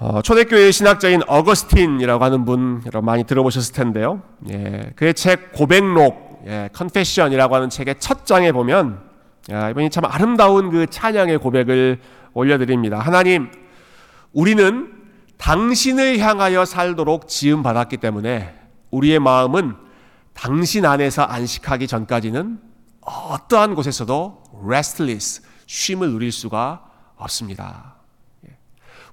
어, 0.00 0.22
초대교회 0.22 0.70
신학자인 0.70 1.22
어거스틴이라고 1.26 2.24
하는 2.24 2.44
분 2.44 2.84
많이 3.02 3.24
들어보셨을 3.24 3.74
텐데요. 3.74 4.22
예, 4.48 4.92
그의 4.94 5.12
책 5.12 5.52
고백록, 5.52 6.44
예, 6.46 6.68
컨페션이라고 6.72 7.56
하는 7.56 7.68
책의 7.68 7.96
첫 7.98 8.24
장에 8.24 8.52
보면 8.52 9.00
야, 9.50 9.70
이번이 9.70 9.90
참 9.90 10.04
아름다운 10.04 10.70
그 10.70 10.86
찬양의 10.86 11.38
고백을 11.38 11.98
올려드립니다. 12.32 12.98
하나님, 13.00 13.50
우리는 14.32 14.92
당신을 15.38 16.18
향하여 16.18 16.64
살도록 16.64 17.26
지음 17.26 17.62
받았기 17.62 17.96
때문에 17.96 18.54
우리의 18.90 19.18
마음은 19.18 19.74
당신 20.38 20.86
안에서 20.86 21.22
안식하기 21.22 21.88
전까지는 21.88 22.60
어떠한 23.00 23.74
곳에서도 23.74 24.44
restless, 24.64 25.42
쉼을 25.66 26.10
누릴 26.12 26.30
수가 26.30 26.84
없습니다. 27.16 27.96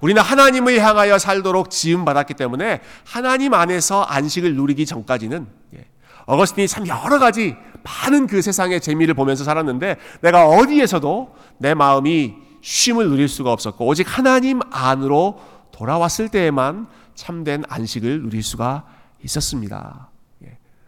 우리는 0.01 0.21
하나님을 0.21 0.79
향하여 0.79 1.17
살도록 1.17 1.71
지음받았기 1.71 2.35
때문에 2.35 2.81
하나님 3.05 3.55
안에서 3.55 4.03
안식을 4.03 4.55
누리기 4.55 4.85
전까지는 4.85 5.47
예, 5.73 5.87
어거스틴이 6.27 6.67
참 6.67 6.87
여러 6.87 7.17
가지 7.17 7.55
많은 7.83 8.27
그 8.27 8.43
세상의 8.43 8.81
재미를 8.81 9.15
보면서 9.15 9.43
살았는데 9.43 9.95
내가 10.21 10.47
어디에서도 10.47 11.35
내 11.57 11.73
마음이 11.73 12.35
쉼을 12.61 13.09
누릴 13.09 13.27
수가 13.27 13.51
없었고 13.51 13.87
오직 13.87 14.05
하나님 14.15 14.59
안으로 14.71 15.39
돌아왔을 15.71 16.29
때에만 16.29 16.87
참된 17.15 17.63
안식을 17.67 18.21
누릴 18.21 18.43
수가 18.43 18.85
있었습니다. 19.23 20.09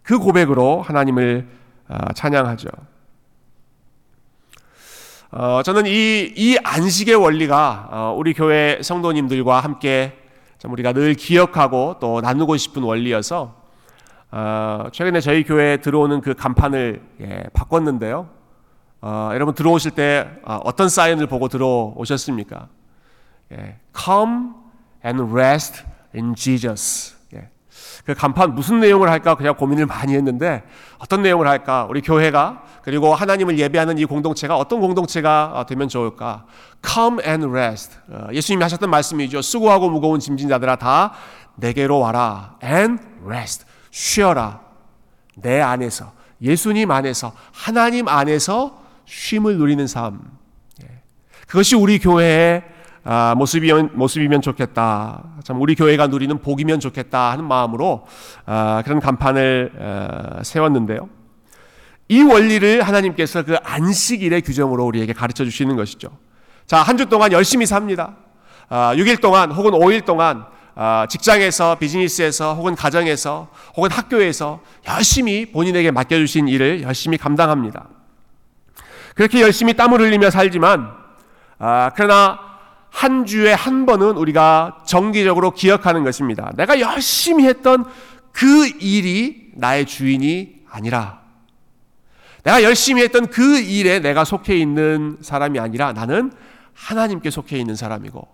예, 0.08 0.14
그 0.14 0.20
고백으로 0.20 0.82
하나님을 0.82 1.48
아, 1.90 2.14
찬양하죠. 2.14 2.70
어, 5.32 5.62
저는 5.64 5.86
이, 5.86 6.34
이 6.36 6.58
안식의 6.64 7.16
원리가 7.16 7.90
어, 7.92 8.16
우리 8.18 8.34
교회 8.34 8.80
성도님들과 8.82 9.60
함께 9.60 10.18
참 10.58 10.72
우리가 10.72 10.94
늘 10.94 11.14
기억하고 11.14 11.98
또 12.00 12.22
나누고 12.22 12.56
싶은 12.58 12.82
원리여서 12.82 13.56
어, 14.32 14.88
최근에 14.92 15.20
저희 15.20 15.44
교회에 15.44 15.78
들어오는 15.78 16.22
그 16.22 16.34
간판을 16.34 17.02
예, 17.22 17.44
바꿨는데요. 17.54 18.30
어, 19.02 19.30
여러분 19.34 19.54
들어오실 19.54 19.92
때 19.92 20.30
어, 20.44 20.60
어떤 20.64 20.90
사인을 20.90 21.28
보고 21.28 21.48
들어오셨습니까? 21.48 22.68
예, 23.52 23.78
Come 23.96 24.54
and 25.06 25.34
rest 25.34 25.84
in 26.16 26.34
Jesus. 26.36 27.17
그 28.08 28.14
간판 28.14 28.56
무슨 28.56 28.80
내용을 28.80 29.10
할까 29.10 29.36
그냥 29.36 29.58
고민을 29.58 29.86
많이 29.86 30.16
했는데 30.16 30.64
어떤 30.98 31.22
내용을 31.24 31.46
할까? 31.46 31.86
우리 31.90 32.00
교회가 32.00 32.64
그리고 32.82 33.14
하나님을 33.14 33.60
예배하는 33.60 33.98
이 33.98 34.06
공동체가 34.06 34.56
어떤 34.56 34.80
공동체가 34.80 35.52
어, 35.56 35.66
되면 35.66 35.90
좋을까? 35.90 36.46
Come 36.82 37.22
and 37.22 37.46
rest. 37.48 37.98
어, 38.08 38.30
예수님이 38.32 38.64
하셨던 38.64 38.90
말씀이죠. 38.90 39.42
수고하고 39.42 39.90
무거운 39.90 40.22
짐진 40.22 40.48
자들아 40.48 40.78
다 40.78 41.12
내게로 41.58 42.00
와라. 42.00 42.56
And 42.64 43.04
rest. 43.26 43.66
쉬어라. 43.92 44.62
내 45.36 45.60
안에서 45.60 46.14
예수님 46.42 46.90
안에서 46.90 47.34
하나님 47.52 48.08
안에서 48.08 48.84
쉼을 49.04 49.58
누리는 49.58 49.86
삶. 49.86 50.22
예. 50.82 50.88
그것이 51.46 51.76
우리 51.76 52.00
교회의 52.00 52.64
아, 53.10 53.36
모습이면, 53.38 53.92
모습이면 53.94 54.42
좋겠다. 54.42 55.24
참 55.46 55.62
우리 55.62 55.76
교회가 55.76 56.08
누리는 56.08 56.40
복이면 56.42 56.82
좋겠다 56.82 57.32
하는 57.32 57.46
마음으로 57.46 58.06
아, 58.46 58.82
그런 58.84 59.00
간판을 59.00 59.72
어, 59.80 60.44
세웠는데요. 60.44 61.08
이 62.10 62.22
원리를 62.22 62.82
하나님께서 62.82 63.44
그 63.44 63.56
안식일의 63.64 64.42
규정으로 64.42 64.86
우리에게 64.86 65.14
가르쳐 65.14 65.46
주시는 65.46 65.78
것이죠. 65.78 66.10
자, 66.66 66.82
한 66.84 66.98
주 66.98 67.06
동안 67.06 67.32
열심히 67.32 67.66
삽니다. 67.66 68.18
아, 68.68 68.94
6일 68.96 69.22
동안 69.22 69.52
혹은 69.54 69.72
5일 69.72 70.04
동안 70.04 70.44
아, 70.76 71.08
직장에서 71.10 71.76
비즈니스에서 71.76 72.56
혹은 72.56 72.76
가정에서 72.76 73.48
혹은 73.78 73.90
학교에서 73.90 74.60
열심히 74.86 75.46
본인에게 75.50 75.92
맡겨주신 75.92 76.50
일을 76.50 76.82
열심히 76.84 77.18
감당합니다. 77.18 77.88
그렇게 79.16 79.40
열심히 79.42 79.74
땀을 79.76 80.02
흘리며 80.02 80.30
살지만 80.30 80.92
아, 81.58 81.92
그러나 81.96 82.48
한 82.90 83.26
주에 83.26 83.54
한 83.54 83.86
번은 83.86 84.18
우리가 84.18 84.84
정기적으로 84.86 85.52
기억하는 85.52 86.04
것입니다. 86.04 86.52
내가 86.56 86.80
열심히 86.80 87.46
했던 87.46 87.86
그 88.32 88.68
일이 88.80 89.52
나의 89.56 89.86
주인이 89.86 90.56
아니라 90.70 91.22
내가 92.44 92.64
열심히 92.64 93.02
했던 93.02 93.28
그 93.28 93.60
일에 93.60 94.00
내가 94.00 94.24
속해 94.24 94.58
있는 94.58 95.18
사람이 95.22 95.60
아니라 95.60 95.92
나는 95.94 96.32
하나님께 96.74 97.30
속해 97.30 97.58
있는 97.58 97.76
사람이고 97.76 98.28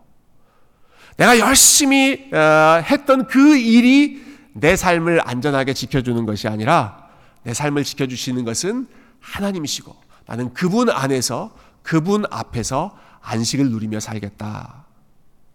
내가 1.17 1.39
열심히 1.39 2.29
어, 2.33 2.81
했던 2.83 3.27
그 3.27 3.57
일이 3.57 4.21
내 4.53 4.75
삶을 4.75 5.21
안전하게 5.23 5.73
지켜주는 5.73 6.25
것이 6.25 6.47
아니라 6.47 7.07
내 7.43 7.53
삶을 7.53 7.83
지켜주시는 7.83 8.45
것은 8.45 8.87
하나님이시고 9.19 9.95
나는 10.25 10.53
그분 10.53 10.89
안에서 10.89 11.55
그분 11.81 12.25
앞에서 12.29 12.97
안식을 13.23 13.69
누리며 13.69 13.99
살겠다. 13.99 14.85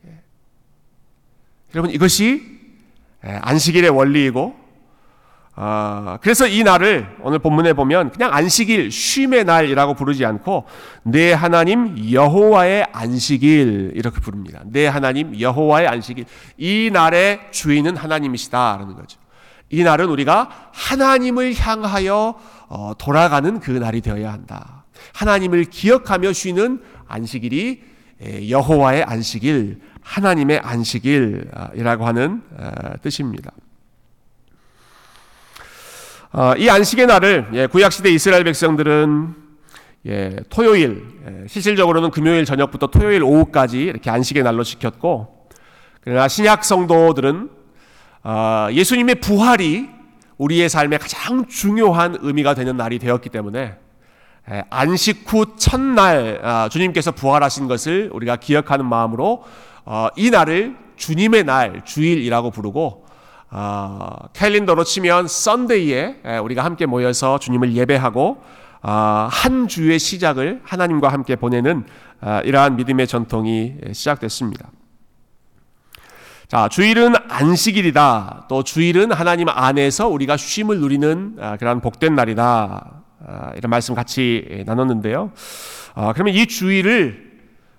예. 0.06 0.20
여러분 1.74 1.90
이것이 1.90 2.58
예, 3.24 3.30
안식일의 3.42 3.90
원리이고 3.90 4.68
아, 5.60 6.18
그래서 6.22 6.46
이 6.46 6.62
날을 6.62 7.16
오늘 7.20 7.40
본문에 7.40 7.72
보면 7.72 8.12
그냥 8.12 8.32
안식일, 8.32 8.92
쉼의 8.92 9.42
날이라고 9.42 9.94
부르지 9.94 10.24
않고 10.24 10.66
내 11.02 11.32
하나님 11.32 12.12
여호와의 12.12 12.86
안식일 12.92 13.90
이렇게 13.96 14.20
부릅니다. 14.20 14.62
내 14.66 14.86
하나님 14.86 15.38
여호와의 15.38 15.88
안식일. 15.88 16.26
이 16.58 16.90
날의 16.92 17.40
주인은 17.50 17.96
하나님이시다라는 17.96 18.94
거죠. 18.94 19.18
이 19.70 19.82
날은 19.82 20.08
우리가 20.08 20.70
하나님을 20.72 21.54
향하여 21.58 22.38
어, 22.68 22.92
돌아가는 22.96 23.58
그 23.58 23.72
날이 23.72 24.00
되어야 24.00 24.32
한다. 24.32 24.84
하나님을 25.12 25.64
기억하며 25.64 26.34
쉬는 26.34 26.82
안식일이 27.08 27.82
여호와의 28.48 29.04
안식일, 29.04 29.80
하나님의 30.02 30.58
안식일이라고 30.58 32.06
하는 32.06 32.42
어, 32.56 32.70
뜻입니다. 33.02 33.52
어, 36.32 36.52
이 36.56 36.68
안식의 36.68 37.06
날을 37.06 37.48
예, 37.54 37.66
구약 37.66 37.92
시대 37.92 38.10
이스라엘 38.10 38.44
백성들은 38.44 39.34
예, 40.06 40.36
토요일 40.50 41.04
예, 41.26 41.46
실질적으로는 41.48 42.10
금요일 42.10 42.44
저녁부터 42.44 42.88
토요일 42.88 43.22
오후까지 43.22 43.80
이렇게 43.80 44.10
안식의 44.10 44.42
날로 44.42 44.62
지켰고 44.62 45.48
그러나 46.02 46.28
신약 46.28 46.64
성도들은 46.64 47.50
어, 48.24 48.68
예수님의 48.70 49.16
부활이 49.16 49.88
우리의 50.36 50.68
삶에 50.68 50.98
가장 50.98 51.46
중요한 51.46 52.16
의미가 52.20 52.54
되는 52.54 52.76
날이 52.76 52.98
되었기 52.98 53.30
때문에 53.30 53.78
안식 54.70 55.24
후 55.26 55.56
첫날 55.56 56.40
아, 56.42 56.68
주님께서 56.70 57.12
부활하신 57.12 57.68
것을 57.68 58.10
우리가 58.12 58.36
기억하는 58.36 58.86
마음으로 58.86 59.44
어, 59.84 60.08
이 60.16 60.30
날을 60.30 60.76
주님의 60.96 61.44
날 61.44 61.84
주일이라고 61.84 62.50
부르고 62.50 63.06
어, 63.50 64.16
캘린더로 64.32 64.84
치면 64.84 65.28
썬데이에 65.28 66.38
우리가 66.42 66.64
함께 66.64 66.86
모여서 66.86 67.38
주님을 67.38 67.74
예배하고 67.74 68.42
어, 68.82 69.28
한 69.30 69.68
주의 69.68 69.98
시작을 69.98 70.60
하나님과 70.64 71.08
함께 71.08 71.36
보내는 71.36 71.84
어, 72.20 72.40
이러한 72.44 72.76
믿음의 72.76 73.06
전통이 73.06 73.74
시작됐습니다. 73.92 74.70
자, 76.48 76.68
주일은 76.68 77.14
안식일이다. 77.28 78.46
또 78.48 78.62
주일은 78.62 79.12
하나님 79.12 79.48
안에서 79.48 80.08
우리가 80.08 80.36
쉼을 80.36 80.80
누리는 80.80 81.36
어, 81.38 81.56
그러한 81.58 81.80
복된 81.80 82.14
날이다. 82.14 82.97
어, 83.28 83.50
이런 83.56 83.68
말씀 83.68 83.94
같이 83.94 84.64
나눴는데요. 84.64 85.32
어, 85.94 86.12
그러면 86.14 86.34
이 86.34 86.46
주일을 86.46 87.28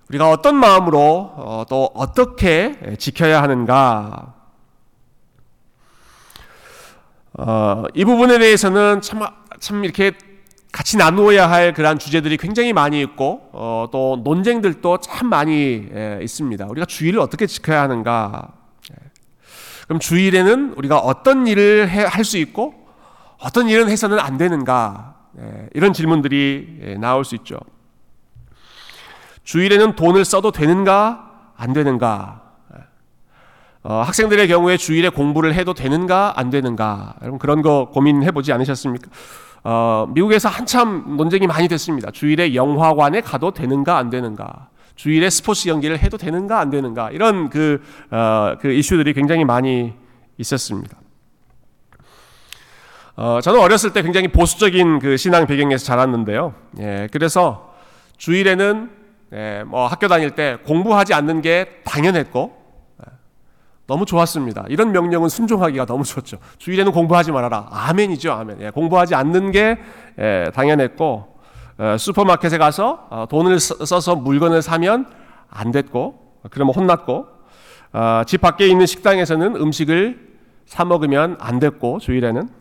우리가 0.08 0.30
어떤 0.30 0.54
마음으로 0.56 1.66
또 1.68 1.90
어떻게 1.94 2.96
지켜야 2.98 3.42
하는가? 3.42 4.34
어, 7.32 7.84
이 7.94 8.04
부분에 8.04 8.38
대해서는 8.38 9.00
참, 9.00 9.20
참 9.60 9.84
이렇게 9.84 10.12
같이 10.72 10.96
나누어야 10.96 11.50
할 11.50 11.72
그러한 11.72 11.98
주제들이 11.98 12.36
굉장히 12.36 12.72
많이 12.72 13.00
있고 13.02 13.50
어, 13.52 13.86
또 13.90 14.20
논쟁들도 14.22 14.98
참 14.98 15.28
많이 15.28 15.88
예, 15.92 16.20
있습니다. 16.22 16.66
우리가 16.66 16.86
주일을 16.86 17.18
어떻게 17.18 17.46
지켜야 17.46 17.82
하는가? 17.82 18.52
예. 18.92 18.96
그럼 19.86 19.98
주일에는 19.98 20.74
우리가 20.76 20.98
어떤 20.98 21.46
일을 21.46 21.88
할 21.88 22.24
수 22.24 22.38
있고 22.38 22.74
어떤 23.38 23.68
일은 23.68 23.88
해서는 23.88 24.18
안 24.20 24.36
되는가? 24.38 25.19
예, 25.38 25.68
이런 25.74 25.92
질문들이 25.92 26.78
예, 26.82 26.94
나올 26.94 27.24
수 27.24 27.34
있죠. 27.36 27.58
주일에는 29.44 29.96
돈을 29.96 30.24
써도 30.24 30.50
되는가? 30.50 31.52
안 31.56 31.72
되는가? 31.72 32.40
어, 33.82 34.02
학생들의 34.02 34.46
경우에 34.48 34.76
주일에 34.76 35.08
공부를 35.08 35.54
해도 35.54 35.72
되는가 35.72 36.34
안 36.36 36.50
되는가 36.50 37.14
여러분 37.22 37.38
그런 37.38 37.62
거 37.62 37.88
고민해 37.90 38.30
보지 38.32 38.52
않으셨습니까? 38.52 39.10
어, 39.64 40.06
미국에서 40.10 40.48
한참 40.48 41.16
논쟁이 41.16 41.46
많이 41.46 41.68
됐습니다. 41.68 42.10
주일에 42.10 42.54
영화관에 42.54 43.20
가도 43.20 43.52
되는가 43.52 43.96
안 43.96 44.10
되는가, 44.10 44.68
주일에 44.96 45.30
스포츠 45.30 45.68
연기를 45.68 45.98
해도 45.98 46.16
되는가 46.16 46.60
안 46.60 46.70
되는가 46.70 47.10
이런 47.10 47.48
그, 47.48 47.82
어, 48.10 48.56
그 48.60 48.70
이슈들이 48.70 49.14
굉장히 49.14 49.44
많이 49.44 49.94
있었습니다. 50.36 50.99
어, 53.20 53.38
저는 53.42 53.60
어렸을 53.60 53.92
때 53.92 54.00
굉장히 54.00 54.28
보수적인 54.28 54.98
그 54.98 55.18
신앙 55.18 55.46
배경에서 55.46 55.84
자랐는데요. 55.84 56.54
예, 56.78 57.06
그래서 57.12 57.74
주일에는 58.16 58.90
예, 59.34 59.62
뭐 59.66 59.86
학교 59.86 60.08
다닐 60.08 60.30
때 60.30 60.56
공부하지 60.64 61.12
않는 61.12 61.42
게 61.42 61.82
당연했고 61.84 62.58
너무 63.86 64.06
좋았습니다. 64.06 64.64
이런 64.70 64.92
명령은 64.92 65.28
순종하기가 65.28 65.84
너무 65.84 66.02
좋죠. 66.02 66.38
주일에는 66.56 66.92
공부하지 66.92 67.30
말아라. 67.32 67.68
아멘이죠, 67.70 68.32
아멘. 68.32 68.62
예, 68.62 68.70
공부하지 68.70 69.14
않는 69.14 69.50
게 69.50 69.76
예, 70.18 70.50
당연했고 70.54 71.36
어, 71.76 71.96
슈퍼마켓에 71.98 72.56
가서 72.56 73.06
어, 73.10 73.26
돈을 73.28 73.60
써서 73.60 74.16
물건을 74.16 74.62
사면 74.62 75.04
안 75.50 75.72
됐고 75.72 76.38
그러면 76.50 76.74
혼났고 76.74 77.26
어, 77.92 78.22
집 78.24 78.40
밖에 78.40 78.66
있는 78.66 78.86
식당에서는 78.86 79.56
음식을 79.56 80.30
사 80.64 80.86
먹으면 80.86 81.36
안 81.38 81.58
됐고 81.58 81.98
주일에는 81.98 82.48
예. 82.48 82.59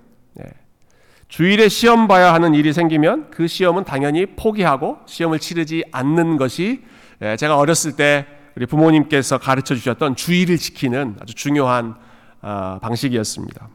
주일에 1.30 1.70
시험 1.70 2.08
봐야 2.08 2.34
하는 2.34 2.56
일이 2.56 2.74
생기면 2.74 3.30
그 3.30 3.48
시험은 3.48 3.84
당연히 3.84 4.26
포기하고 4.26 4.98
시험을 5.06 5.38
치르지 5.38 5.84
않는 5.92 6.38
것이 6.38 6.82
예, 7.22 7.36
제가 7.38 7.56
어렸을 7.56 7.96
때 7.96 8.26
우리 8.56 8.66
부모님께서 8.66 9.38
가르쳐 9.38 9.76
주셨던 9.76 10.16
주의를 10.16 10.58
지키는 10.58 11.18
아주 11.22 11.36
중요한 11.36 11.96
어, 12.42 12.80
방식이었습니다. 12.82 13.70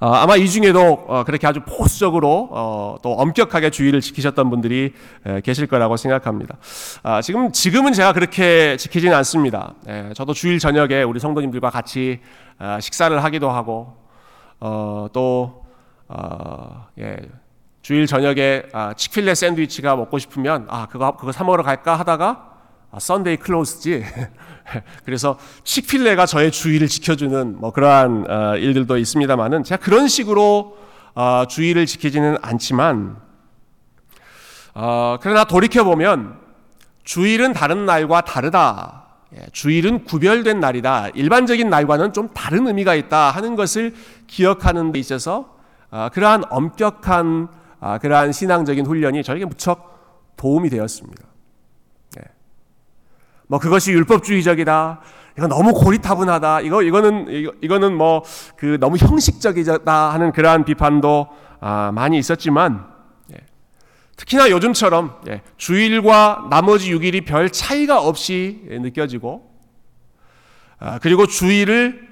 어, 0.00 0.12
아마 0.12 0.36
이 0.36 0.48
중에도 0.48 1.06
어, 1.08 1.24
그렇게 1.24 1.46
아주 1.46 1.60
보수적으로 1.60 2.98
또 3.02 3.12
엄격하게 3.14 3.70
주일을 3.70 4.02
지키셨던 4.02 4.50
분들이 4.50 4.92
계실 5.44 5.66
거라고 5.66 5.96
생각합니다. 5.96 6.58
아, 7.02 7.22
지금 7.22 7.50
지금은 7.52 7.94
제가 7.94 8.12
그렇게 8.12 8.76
지키지는 8.76 9.16
않습니다. 9.16 9.74
예, 9.88 10.10
저도 10.14 10.34
주일 10.34 10.58
저녁에 10.58 11.02
우리 11.02 11.18
성도님들과 11.20 11.70
같이 11.70 12.20
식사를 12.80 13.24
하기도 13.24 13.50
하고 13.50 13.97
또 14.60 15.64
예, 16.98 17.16
주일 17.82 18.06
저녁에 18.06 18.64
아, 18.72 18.92
Chick-fil-A 18.94 19.34
샌드위치가 19.34 19.96
먹고 19.96 20.18
싶으면 20.18 20.66
아 20.68 20.86
그거 20.86 21.16
그거 21.16 21.32
사 21.32 21.44
먹으러 21.44 21.62
갈까 21.62 21.96
하다가 21.96 22.48
아, 22.90 22.98
Sunday 22.98 23.36
close지. 23.36 24.04
그래서 25.04 25.38
식필레가 25.64 26.26
저의 26.26 26.50
주의를 26.50 26.88
지켜주는 26.88 27.60
뭐 27.60 27.70
그러한 27.72 28.30
어, 28.30 28.56
일들도 28.56 28.96
있습니다만은 28.96 29.64
제가 29.64 29.82
그런 29.82 30.08
식으로 30.08 30.78
어, 31.14 31.44
주의를 31.48 31.86
지키지는 31.86 32.38
않지만 32.40 33.16
어, 34.74 35.18
그러나 35.20 35.44
돌이켜 35.44 35.84
보면 35.84 36.38
주일은 37.04 37.52
다른 37.52 37.86
날과 37.86 38.22
다르다. 38.22 39.07
예, 39.34 39.46
주일은 39.52 40.04
구별된 40.04 40.60
날이다. 40.60 41.08
일반적인 41.10 41.68
날과는 41.68 42.12
좀 42.12 42.28
다른 42.30 42.66
의미가 42.66 42.94
있다 42.94 43.30
하는 43.30 43.56
것을 43.56 43.94
기억하는 44.26 44.92
데 44.92 44.98
있어서 44.98 45.56
어, 45.90 46.08
그러한 46.12 46.44
엄격한 46.50 47.48
아, 47.80 47.98
그러한 47.98 48.32
신앙적인 48.32 48.86
훈련이 48.86 49.22
저에게 49.22 49.44
무척 49.44 50.34
도움이 50.36 50.70
되었습니다. 50.70 51.24
뭐 53.50 53.58
그것이 53.58 53.92
율법주의적이다. 53.92 55.00
이거 55.38 55.46
너무 55.46 55.72
고리타분하다. 55.72 56.60
이거 56.60 56.82
이거는 56.82 57.28
이거, 57.30 57.52
이거는 57.62 57.96
뭐 57.96 58.22
그 58.56 58.76
너무 58.80 58.96
형식적이다 58.96 60.10
하는 60.10 60.32
그러한 60.32 60.64
비판도 60.64 61.28
아, 61.60 61.92
많이 61.94 62.18
있었지만 62.18 62.84
예. 62.84 62.97
특히나 64.18 64.50
요즘처럼 64.50 65.20
예, 65.28 65.42
주일과 65.56 66.48
나머지 66.50 66.92
6일이 66.92 67.24
별 67.24 67.50
차이가 67.50 68.02
없이 68.02 68.60
느껴지고 68.68 69.48
아, 70.80 70.98
그리고 70.98 71.26
주일을 71.26 72.08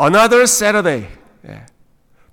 another 0.00 0.42
Saturday 0.44 1.06
예, 1.46 1.66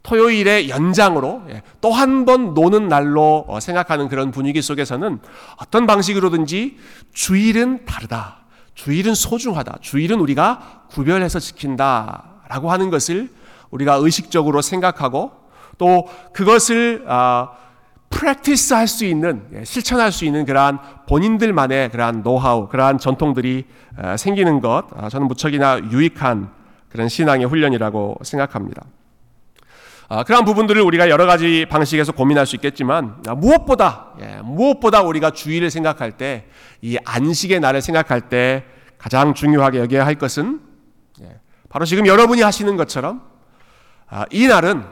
토요일의 0.02 0.70
연장으로 0.70 1.44
예, 1.50 1.62
또한 1.82 2.24
번 2.24 2.54
노는 2.54 2.88
날로 2.88 3.46
어, 3.50 3.60
생각하는 3.60 4.08
그런 4.08 4.32
분위기 4.32 4.62
속에서는 4.62 5.20
어떤 5.58 5.86
방식으로든지 5.86 6.78
주일은 7.14 7.86
다르다. 7.86 8.46
주일은 8.76 9.14
소중하다. 9.14 9.80
주일은 9.82 10.22
우리가 10.22 10.86
구별해서 10.90 11.40
지킨다 11.40 12.42
라고 12.48 12.72
하는 12.72 12.90
것을 12.90 13.30
우리가 13.72 13.96
의식적으로 13.96 14.62
생각하고 14.62 15.34
또 15.78 16.08
그것을 16.32 17.04
프랙티스 18.22 18.76
할 18.76 18.88
수 18.88 19.04
있는 19.04 19.48
예, 19.54 19.64
실천할 19.64 20.12
수 20.12 20.26
있는 20.26 20.46
그러한 20.46 20.78
본인들만의 21.08 21.90
그러한 21.90 22.22
노하우, 22.22 22.68
그러한 22.68 23.00
전통들이 23.00 23.66
어, 23.98 24.16
생기는 24.16 24.62
것 24.62 24.84
아, 24.96 25.10
저는 25.10 25.28
무척이나 25.28 25.80
유익한 25.92 26.52
그런 26.90 27.10
신앙의 27.10 27.48
훈련이라고 27.48 28.18
생각합니다. 28.22 28.84
아, 30.08 30.24
그러한 30.24 30.46
부분들을 30.46 30.80
우리가 30.84 31.10
여러 31.10 31.26
가지 31.26 31.66
방식에서 31.68 32.12
고민할 32.12 32.46
수 32.46 32.56
있겠지만 32.58 33.24
아, 33.28 33.34
무엇보다 33.34 34.10
예, 34.22 34.40
무엇보다 34.44 35.02
우리가 35.02 35.32
주의를 35.32 35.72
생각할 35.72 36.12
때 36.12 36.46
이 36.84 36.98
안식의 37.06 37.60
날을 37.60 37.82
생각할 37.82 38.22
때 38.22 38.66
가장 38.98 39.34
중요하게 39.34 39.80
여겨야 39.80 40.06
할 40.06 40.16
것은 40.16 40.60
예, 41.22 41.40
바로 41.70 41.86
지금 41.86 42.06
여러분이 42.06 42.42
하시는 42.42 42.76
것처럼 42.78 43.22
아, 44.08 44.26
이 44.32 44.48
날은 44.48 44.84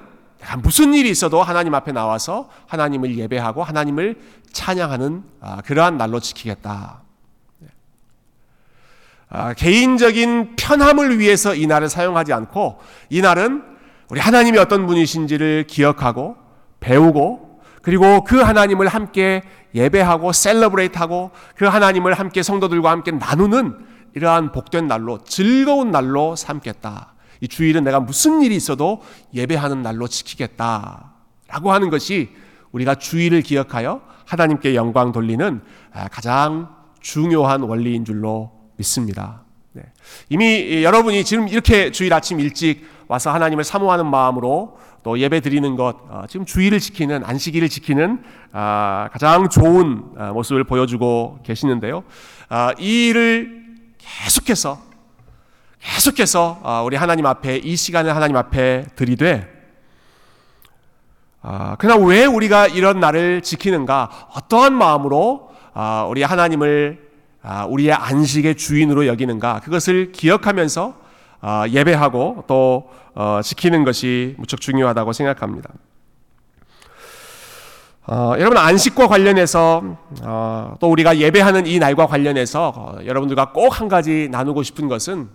무슨 0.64 0.94
일이 0.94 1.10
있어도 1.10 1.44
하나님 1.44 1.76
앞에 1.76 1.92
나와서 1.92 2.50
하나님을 2.68 3.18
예배하고 3.18 3.64
하나님을 3.64 4.18
찬양하는 4.52 5.24
아, 5.42 5.62
그러한 5.62 5.98
날로 5.98 6.20
지키겠다. 6.20 7.02
예. 7.64 7.68
아, 9.30 9.54
개인적인 9.54 10.56
편함을 10.56 11.20
위해서 11.20 11.54
이 11.54 11.68
날을 11.68 11.90
사용하지 11.90 12.34
않고 12.34 12.80
이 13.10 13.22
날은 13.22 13.64
우리 14.10 14.20
하나님이 14.20 14.58
어떤 14.58 14.88
분이신지를 14.88 15.66
기억하고 15.68 16.38
배우고 16.80 17.62
그리고 17.82 18.24
그 18.24 18.42
하나님을 18.42 18.88
함께 18.88 19.44
예배하고 19.76 20.32
셀러브레이트하고 20.32 21.32
그 21.56 21.66
하나님을 21.66 22.14
함께 22.14 22.42
성도들과 22.42 22.90
함께 22.90 23.12
나누는 23.12 23.78
이러한 24.16 24.52
복된 24.52 24.88
날로 24.88 25.20
즐거운 25.24 25.92
날로 25.92 26.36
삼겠다. 26.36 27.14
이 27.42 27.48
주일은 27.48 27.84
내가 27.84 28.00
무슨 28.00 28.42
일이 28.42 28.56
있어도 28.56 29.02
예배하는 29.34 29.82
날로 29.82 30.08
지키겠다. 30.08 31.14
라고 31.48 31.72
하는 31.72 31.90
것이 31.90 32.30
우리가 32.72 32.96
주일을 32.96 33.42
기억하여 33.42 34.02
하나님께 34.26 34.76
영광 34.76 35.12
돌리는 35.12 35.62
아, 35.92 36.08
가장 36.08 36.76
중요한 37.02 37.62
원리인 37.62 38.06
줄로 38.06 38.52
믿습니다. 38.78 39.44
네. 39.74 39.84
이미 40.30 40.84
여러분이 40.84 41.24
지금 41.24 41.48
이렇게 41.48 41.92
주일 41.92 42.14
아침 42.14 42.40
일찍 42.40 42.88
와서 43.08 43.32
하나님을 43.32 43.64
사모하는 43.64 44.06
마음으로 44.06 44.78
또 45.02 45.18
예배 45.18 45.40
드리는 45.40 45.76
것, 45.76 45.96
어, 46.10 46.26
지금 46.28 46.46
주일을 46.46 46.80
지키는 46.80 47.24
안식일을 47.24 47.70
지키는 47.70 48.22
아, 48.52 49.10
가장 49.12 49.50
좋은 49.50 50.04
아, 50.18 50.32
모습을 50.32 50.64
보여주고 50.66 51.40
계시는데요. 51.44 52.04
아, 52.50 52.74
이 52.78 53.08
일을 53.08 53.66
계속해서 53.98 54.89
계속해서 55.80 56.84
우리 56.86 56.96
하나님 56.96 57.26
앞에 57.26 57.58
이 57.58 57.76
시간을 57.76 58.16
하나님 58.16 58.36
앞에 58.36 58.86
드리되 58.96 59.48
그러나 61.78 62.06
왜 62.06 62.26
우리가 62.26 62.68
이런 62.68 63.00
날을 63.00 63.42
지키는가? 63.42 64.30
어떠한 64.36 64.74
마음으로 64.74 65.52
우리 66.10 66.24
하나님을 66.24 67.10
우리의 67.70 67.94
안식의 67.94 68.56
주인으로 68.56 69.08
여기는가? 69.08 69.62
그것을 69.62 70.12
기억하면서 70.12 71.10
아, 71.42 71.66
예배하고 71.70 72.44
또 72.48 72.90
어, 73.16 73.40
지키는 73.42 73.86
것이 73.86 74.36
무척 74.38 74.60
중요하다고 74.60 75.14
생각합니다. 75.14 75.70
어, 78.08 78.34
여러분 78.38 78.58
안식과 78.58 79.08
관련해서 79.08 79.98
어, 80.24 80.76
또 80.80 80.92
우리가 80.92 81.18
예배하는 81.18 81.66
이 81.66 81.80
날과 81.80 82.08
관련해서 82.08 82.74
어, 82.76 82.98
여러분들과 83.06 83.54
꼭 83.54 83.70
한 83.70 83.88
가지 83.88 84.28
나누고 84.32 84.64
싶은 84.64 84.90
것은 84.90 85.30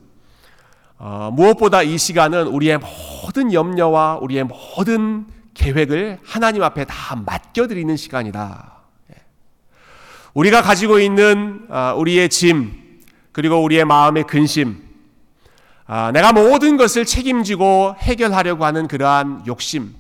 어, 0.99 1.31
무엇보다 1.33 1.83
이 1.83 1.99
시간은 1.99 2.47
우리의 2.47 2.79
모든 2.79 3.53
염려와 3.53 4.19
우리의 4.23 4.45
모든 4.45 5.27
계획을 5.55 6.19
하나님 6.25 6.63
앞에 6.63 6.85
다 6.85 7.17
맡겨드리는 7.17 7.97
시간이다. 7.97 8.73
예. 9.13 9.23
우리가 10.35 10.63
가지고 10.63 10.99
있는 10.99 11.67
어, 11.69 11.95
우리의 11.97 12.29
짐 12.29 13.01
그리고 13.33 13.63
우리의 13.63 13.85
마음의 13.85 14.25
근심 14.25 14.85
아, 15.87 16.11
내가 16.13 16.33
모든 16.33 16.79
것을 16.79 17.05
책임지고 17.05 17.97
해결하려고 17.99 18.65
하는 18.65 18.89
그러한 18.89 19.45
욕심, 19.47 19.95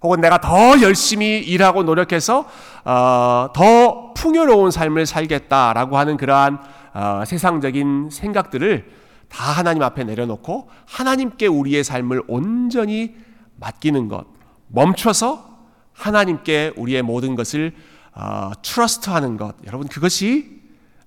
혹은 0.00 0.20
내가 0.20 0.40
더 0.40 0.80
열심히 0.80 1.40
일하고 1.40 1.82
노력해서 1.82 2.48
어, 2.84 3.48
더 3.52 4.14
풍요로운 4.14 4.70
삶을 4.70 5.04
살겠다라고 5.04 5.98
하는 5.98 6.16
그러한 6.16 6.58
어, 6.94 7.22
세상적인 7.26 8.08
생각들을 8.10 8.90
다 9.28 9.44
하나님 9.52 9.82
앞에 9.82 10.04
내려놓고 10.04 10.70
하나님께 10.86 11.46
우리의 11.46 11.84
삶을 11.84 12.22
온전히 12.28 13.14
맡기는 13.56 14.08
것, 14.08 14.26
멈춰서 14.68 15.48
하나님께 15.92 16.72
우리의 16.76 17.02
모든 17.02 17.34
것을 17.34 17.74
어, 18.14 18.52
트러스트하는 18.62 19.36
것, 19.36 19.54
여러분 19.66 19.86
그것이 19.88 20.58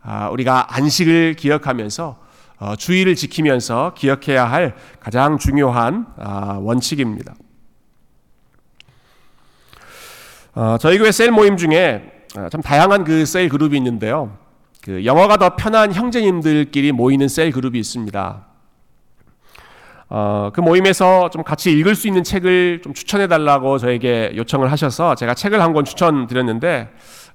아, 0.02 0.30
우리가 0.30 0.76
안식을 0.76 1.36
기억하면서 1.36 2.22
어, 2.60 2.76
주의를 2.76 3.16
지키면서 3.16 3.94
기억해야 3.96 4.50
할 4.50 4.76
가장 5.00 5.38
중요한 5.38 6.06
아, 6.18 6.60
원칙입니다. 6.62 7.34
어, 10.54 10.78
저희 10.80 10.98
교회 10.98 11.12
셀 11.12 11.32
모임 11.32 11.58
중에 11.58 12.26
아, 12.36 12.50
참 12.50 12.62
다양한 12.62 13.04
그 13.04 13.26
셀 13.26 13.50
그룹이 13.50 13.78
있는데요. 13.78 14.38
그 14.82 15.06
영어가 15.06 15.38
더 15.38 15.56
편한 15.56 15.94
형제님들끼리 15.94 16.92
모이는 16.92 17.28
셀 17.28 17.52
그룹이 17.52 17.78
있습니다. 17.80 18.48
어, 20.10 20.50
그 20.54 20.60
모임에서 20.60 21.30
좀 21.30 21.44
같이 21.44 21.72
읽을 21.72 21.96
수 21.96 22.08
있는 22.08 22.24
책을 22.24 22.82
좀 22.84 22.94
추천해 22.94 23.28
달라고 23.28 23.78
저에게 23.78 24.34
요청을 24.36 24.72
하셔서 24.72 25.16
제가 25.16 25.36
책을 25.36 25.62
한 25.62 25.72
권 25.74 25.86
추천드렸는데 25.86 26.90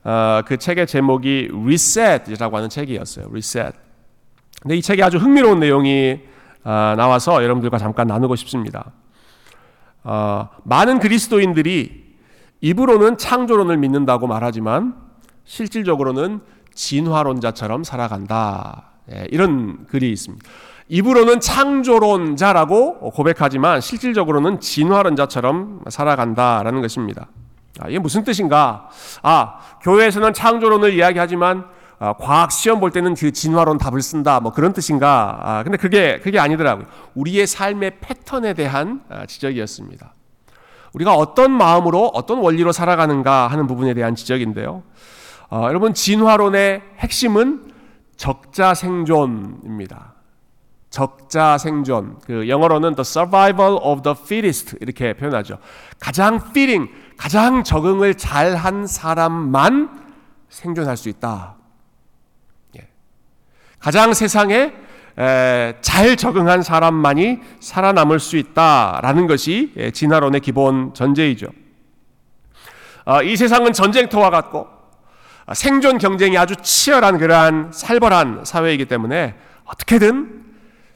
어, 0.04 0.42
그 0.46 0.56
책의 0.58 0.86
제목이 0.86 1.48
Reset이라고 1.52 2.56
하는 2.56 2.68
책이었어요. 2.68 3.26
Reset. 3.30 3.72
근데 4.60 4.76
이 4.76 4.82
책에 4.82 5.02
아주 5.02 5.16
흥미로운 5.18 5.60
내용이 5.60 6.20
아, 6.64 6.94
나와서 6.98 7.42
여러분들과 7.44 7.78
잠깐 7.78 8.08
나누고 8.08 8.34
싶습니다. 8.36 8.92
어, 10.02 10.48
많은 10.64 10.98
그리스도인들이 10.98 12.04
입으로는 12.60 13.16
창조론을 13.18 13.76
믿는다고 13.76 14.26
말하지만 14.26 14.96
실질적으로는 15.44 16.40
진화론자처럼 16.76 17.82
살아간다. 17.82 18.90
예, 19.12 19.26
이런 19.30 19.86
글이 19.86 20.12
있습니다. 20.12 20.44
입으로는 20.88 21.40
창조론자라고 21.40 23.10
고백하지만 23.10 23.80
실질적으로는 23.80 24.60
진화론자처럼 24.60 25.82
살아간다라는 25.88 26.80
것입니다. 26.80 27.26
아, 27.80 27.88
이게 27.88 27.98
무슨 27.98 28.22
뜻인가? 28.22 28.88
아, 29.22 29.58
교회에서는 29.82 30.32
창조론을 30.32 30.94
이야기하지만 30.94 31.64
아, 31.98 32.12
과학 32.12 32.52
시험 32.52 32.78
볼 32.78 32.90
때는 32.90 33.14
그 33.14 33.32
진화론 33.32 33.78
답을 33.78 34.00
쓴다 34.02 34.38
뭐 34.38 34.52
그런 34.52 34.72
뜻인가? 34.72 35.40
아, 35.42 35.62
근데 35.64 35.76
그게 35.76 36.20
그게 36.20 36.38
아니더라고요. 36.38 36.86
우리의 37.14 37.46
삶의 37.46 37.98
패턴에 38.00 38.54
대한 38.54 39.02
아, 39.08 39.26
지적이었습니다. 39.26 40.14
우리가 40.92 41.14
어떤 41.14 41.50
마음으로 41.50 42.10
어떤 42.14 42.38
원리로 42.38 42.72
살아가는가 42.72 43.48
하는 43.48 43.66
부분에 43.66 43.92
대한 43.92 44.14
지적인데요. 44.14 44.82
어, 45.50 45.64
여러분 45.68 45.94
진화론의 45.94 46.82
핵심은 46.98 47.72
적자 48.16 48.74
생존입니다. 48.74 50.14
적자 50.90 51.58
생존. 51.58 52.18
그 52.20 52.48
영어로는 52.48 52.94
the 52.94 53.02
survival 53.02 53.78
of 53.82 54.02
the 54.02 54.16
fittest 54.18 54.76
이렇게 54.80 55.12
표현하죠. 55.14 55.58
가장 56.00 56.36
fitting, 56.36 56.90
가장 57.16 57.62
적응을 57.64 58.14
잘 58.14 58.56
한 58.56 58.86
사람만 58.86 60.06
생존할 60.48 60.96
수 60.96 61.08
있다. 61.08 61.56
가장 63.78 64.14
세상에 64.14 64.72
잘 65.80 66.16
적응한 66.16 66.62
사람만이 66.62 67.38
살아남을 67.60 68.18
수 68.18 68.36
있다라는 68.36 69.26
것이 69.26 69.72
진화론의 69.92 70.40
기본 70.40 70.92
전제이죠. 70.92 71.46
어, 73.04 73.22
이 73.22 73.36
세상은 73.36 73.72
전쟁터와 73.72 74.30
같고 74.30 74.58
어, 74.58 74.75
생존 75.54 75.98
경쟁이 75.98 76.36
아주 76.36 76.56
치열한 76.56 77.18
그러한 77.18 77.70
살벌한 77.72 78.44
사회이기 78.44 78.86
때문에 78.86 79.34
어떻게든 79.64 80.44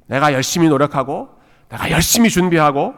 내가 0.07 0.33
열심히 0.33 0.69
노력하고 0.69 1.29
내가 1.69 1.91
열심히 1.91 2.29
준비하고 2.31 2.95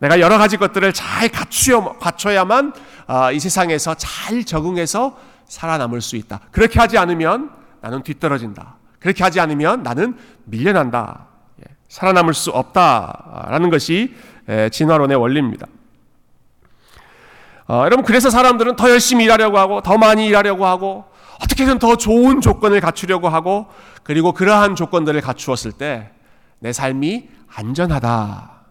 내가 0.00 0.20
여러 0.20 0.36
가지 0.36 0.56
것들을 0.56 0.92
잘 0.92 1.28
갖추어, 1.28 1.98
갖춰야만 1.98 2.72
어, 3.06 3.32
이 3.32 3.40
세상에서 3.40 3.94
잘 3.94 4.44
적응해서 4.44 5.16
살아남을 5.46 6.00
수 6.00 6.16
있다. 6.16 6.40
그렇게 6.50 6.80
하지 6.80 6.98
않으면 6.98 7.50
나는 7.80 8.02
뒤떨어진다. 8.02 8.76
그렇게 8.98 9.22
하지 9.22 9.40
않으면 9.40 9.82
나는 9.82 10.16
밀려난다. 10.44 11.26
예, 11.60 11.74
살아남을 11.88 12.34
수 12.34 12.50
없다라는 12.50 13.70
것이 13.70 14.14
진화론의 14.72 15.16
원리입니다. 15.16 15.66
어, 17.68 17.82
여러분 17.84 18.04
그래서 18.04 18.30
사람들은 18.30 18.76
더 18.76 18.90
열심히 18.90 19.24
일하려고 19.24 19.58
하고 19.58 19.80
더 19.80 19.98
많이 19.98 20.26
일하려고 20.26 20.66
하고 20.66 21.04
어떻게든 21.42 21.78
더 21.78 21.96
좋은 21.96 22.40
조건을 22.40 22.80
갖추려고 22.80 23.28
하고 23.28 23.66
그리고 24.02 24.32
그러한 24.32 24.74
조건들을 24.76 25.20
갖추었을 25.20 25.72
때 25.72 26.16
내 26.58 26.72
삶이 26.72 27.28
안전하다 27.48 28.64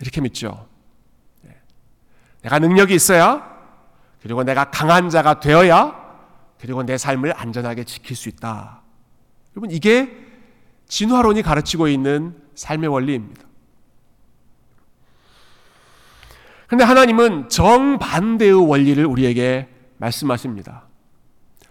이렇게 0.00 0.20
믿죠. 0.20 0.68
네. 1.42 1.56
내가 2.42 2.58
능력이 2.58 2.94
있어야 2.94 3.56
그리고 4.20 4.42
내가 4.42 4.70
강한 4.70 5.08
자가 5.08 5.40
되어야 5.40 6.04
그리고 6.60 6.82
내 6.82 6.98
삶을 6.98 7.32
안전하게 7.36 7.84
지킬 7.84 8.16
수 8.16 8.28
있다. 8.28 8.82
여러분 9.54 9.70
이게 9.70 10.14
진화론이 10.88 11.42
가르치고 11.42 11.88
있는 11.88 12.36
삶의 12.54 12.88
원리입니다. 12.88 13.45
그런데 16.66 16.84
하나님은 16.84 17.48
정반대의 17.48 18.68
원리를 18.68 19.04
우리에게 19.04 19.68
말씀하십니다. 19.98 20.82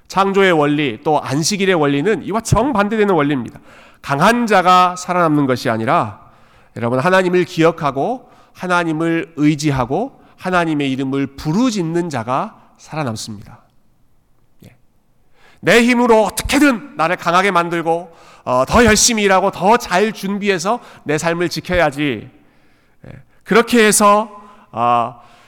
창조의 0.08 0.52
원리 0.52 1.00
또 1.04 1.22
안식일의 1.22 1.76
원리는 1.76 2.24
이와 2.24 2.42
정반대되는 2.42 3.14
원리입니다. 3.14 3.60
강한 4.02 4.46
자가 4.48 4.96
살아남는 4.96 5.46
것이 5.48 5.70
아니라 5.70 6.30
여러분 6.76 7.00
하나님을 7.00 7.46
기억하고 7.46 8.30
하나님을 8.54 9.34
의지하고 9.36 10.22
하나님의 10.38 10.92
이름을 10.92 11.36
부르짖는 11.36 12.10
자가 12.10 12.72
살아남습니다. 12.78 13.62
예. 14.66 14.76
내 15.60 15.84
힘으로 15.84 16.24
어떻게든 16.24 16.96
나를 16.96 17.16
강하게 17.16 17.52
만들고 17.52 18.16
어, 18.44 18.64
더 18.68 18.86
열심히 18.86 19.24
일하고 19.24 19.52
더 19.52 19.78
잘 19.78 20.12
준비해서 20.12 20.80
내 21.04 21.18
삶을 21.18 21.50
지켜야지. 21.50 22.30
예. 23.08 23.12
그렇게 23.44 23.86
해서 23.86 24.30
어, 24.32 24.45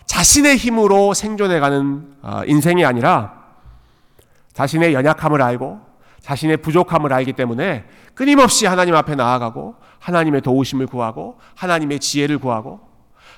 자신의 0.06 0.58
힘으로 0.58 1.13
생존해가는 1.13 2.16
어, 2.22 2.42
인생이 2.48 2.86
아니라 2.86 3.34
자신의 4.54 4.94
연약함을 4.94 5.42
알고 5.42 5.82
자신의 6.22 6.58
부족함을 6.58 7.13
알기 7.13 7.34
때문에 7.34 7.86
끊임없이 8.16 8.66
하나님 8.66 8.96
앞에 8.96 9.16
나아가고 9.16 9.76
하나님의 10.00 10.42
도우심을 10.42 10.88
구하고 10.88 11.38
하나님의 11.56 12.00
지혜를 12.00 12.40
구하고 12.40 12.80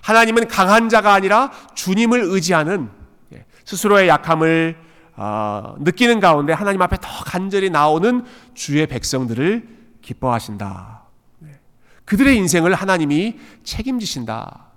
하나님은 0.02 0.48
강한 0.48 0.90
자가 0.90 1.14
아니라 1.14 1.52
주님을 1.74 2.22
의지하는 2.24 2.90
예, 3.34 3.46
스스로의 3.66 4.08
약함을 4.08 4.78
어, 5.18 5.76
느끼는 5.80 6.20
가운데 6.22 6.54
하나님 6.54 6.82
앞에 6.82 6.98
더 7.02 7.10
간절히 7.26 7.70
나오는 7.70 8.24
주의 8.54 8.88
백성들을 8.88 9.68
기뻐하신다. 10.02 11.02
예. 11.46 11.60
그들의 12.06 12.38
인생을 12.38 12.74
하나님이 12.74 13.38
책임지신다. 13.64 14.69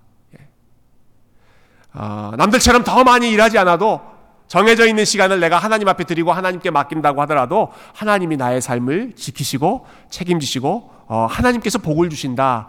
예. 1.95 1.99
어, 1.99 2.33
남들처럼 2.37 2.85
더 2.85 3.05
많이 3.05 3.31
일하지 3.31 3.59
않아도 3.59 4.01
정해져 4.49 4.87
있는 4.87 5.05
시간을 5.05 5.41
내가 5.41 5.57
하나님 5.57 5.89
앞에 5.89 6.05
드리고 6.05 6.33
하나님께 6.33 6.71
맡긴다고 6.71 7.23
하더라도 7.23 7.73
하나님이 7.95 8.37
나의 8.37 8.61
삶을 8.61 9.15
지키시고 9.17 9.87
책임지시고 10.11 10.91
어, 11.07 11.27
하나님께서 11.31 11.79
복을 11.79 12.11
주신다. 12.11 12.69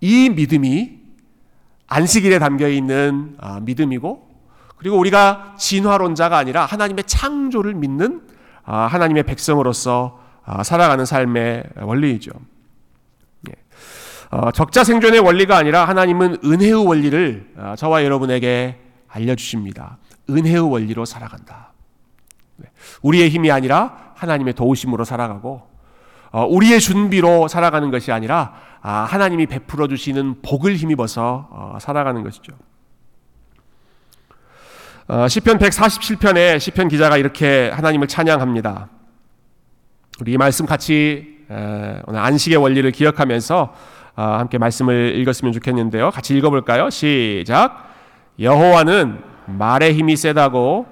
이 0.00 0.28
믿음이 0.30 0.98
안식일에 1.86 2.38
담겨 2.38 2.68
있는 2.68 3.36
어, 3.40 3.60
믿음이고 3.60 4.28
그리고 4.76 4.98
우리가 4.98 5.54
진화론자가 5.58 6.36
아니라 6.38 6.64
하나님의 6.64 7.04
창조를 7.04 7.74
믿는 7.74 8.22
어, 8.64 8.74
하나님의 8.74 9.24
백성으로서 9.24 10.18
어, 10.46 10.62
살아가는 10.62 11.04
삶의 11.04 11.64
원리이죠. 11.80 12.32
예. 14.32 14.36
어, 14.36 14.50
적자 14.52 14.84
생존의 14.84 15.20
원리가 15.20 15.56
아니라 15.56 15.86
하나님은 15.86 16.38
은혜의 16.44 16.86
원리를 16.86 17.54
어, 17.56 17.74
저와 17.76 18.04
여러분에게 18.04 18.80
알려주십니다. 19.08 19.98
은혜의 20.28 20.60
원리로 20.70 21.04
살아간다. 21.04 21.72
네. 22.56 22.68
우리의 23.02 23.28
힘이 23.28 23.50
아니라 23.50 24.12
하나님의 24.14 24.54
도우심으로 24.54 25.04
살아가고 25.04 25.68
어, 26.32 26.46
우리의 26.46 26.80
준비로 26.80 27.48
살아가는 27.48 27.90
것이 27.90 28.12
아니라 28.12 28.54
아, 28.82 29.00
하나님이 29.04 29.46
베풀어 29.46 29.88
주시는 29.88 30.42
복을 30.42 30.76
힘입어서 30.76 31.48
어, 31.50 31.78
살아가는 31.80 32.22
것이죠. 32.22 32.52
어, 35.08 35.26
시편 35.26 35.58
147편에 35.58 36.60
시편 36.60 36.88
기자가 36.88 37.16
이렇게 37.16 37.68
하나님을 37.70 38.06
찬양합니다. 38.06 38.88
우리 40.20 40.32
이 40.32 40.36
말씀 40.36 40.66
같이 40.66 41.40
오늘 42.06 42.20
안식의 42.20 42.58
원리를 42.58 42.88
기억하면서 42.92 43.74
함께 44.14 44.58
말씀을 44.58 45.14
읽었으면 45.16 45.52
좋겠는데요. 45.52 46.10
같이 46.10 46.36
읽어볼까요? 46.36 46.90
시작. 46.90 47.90
여호와는 48.38 49.22
말의 49.46 49.94
힘이 49.94 50.16
세다고 50.16 50.86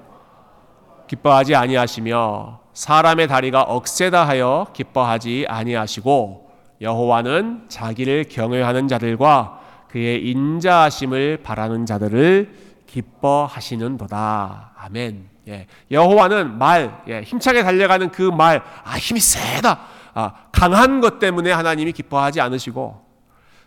기뻐하지 1.07 1.55
아니하시며 1.55 2.59
사람의 2.73 3.27
다리가 3.27 3.63
억세다 3.63 4.27
하여 4.27 4.67
기뻐하지 4.73 5.45
아니하시고 5.49 6.49
여호와는 6.81 7.65
자기를 7.67 8.25
경외하는 8.29 8.87
자들과 8.87 9.59
그의 9.89 10.29
인자하심을 10.29 11.39
바라는 11.43 11.85
자들을 11.85 12.53
기뻐하시는도다. 12.85 14.73
아멘. 14.77 15.29
예. 15.47 15.67
여호와는 15.91 16.57
말, 16.57 17.01
예. 17.07 17.21
힘차게 17.21 17.63
달려가는 17.63 18.11
그 18.11 18.21
말, 18.21 18.63
아 18.83 18.97
힘이 18.97 19.19
세다. 19.19 19.79
아, 20.13 20.33
강한 20.51 21.01
것 21.01 21.19
때문에 21.19 21.51
하나님이 21.51 21.91
기뻐하지 21.91 22.39
않으시고 22.39 23.08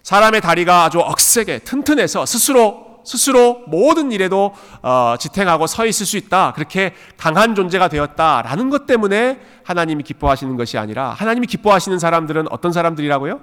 사람의 0.02 0.40
다리가 0.40 0.84
아주 0.84 1.00
억세게 1.00 1.60
튼튼해서 1.60 2.26
스스로 2.26 2.92
스스로 3.04 3.62
모든 3.66 4.12
일에도 4.12 4.54
어, 4.80 5.16
지탱하고 5.18 5.66
서 5.66 5.86
있을 5.86 6.06
수 6.06 6.16
있다. 6.16 6.52
그렇게 6.52 6.94
강한 7.16 7.54
존재가 7.54 7.88
되었다라는 7.88 8.70
것 8.70 8.86
때문에 8.86 9.40
하나님이 9.64 10.04
기뻐하시는 10.04 10.56
것이 10.56 10.78
아니라 10.78 11.10
하나님이 11.10 11.46
기뻐하시는 11.48 11.98
사람들은 11.98 12.46
어떤 12.50 12.72
사람들이라고요? 12.72 13.40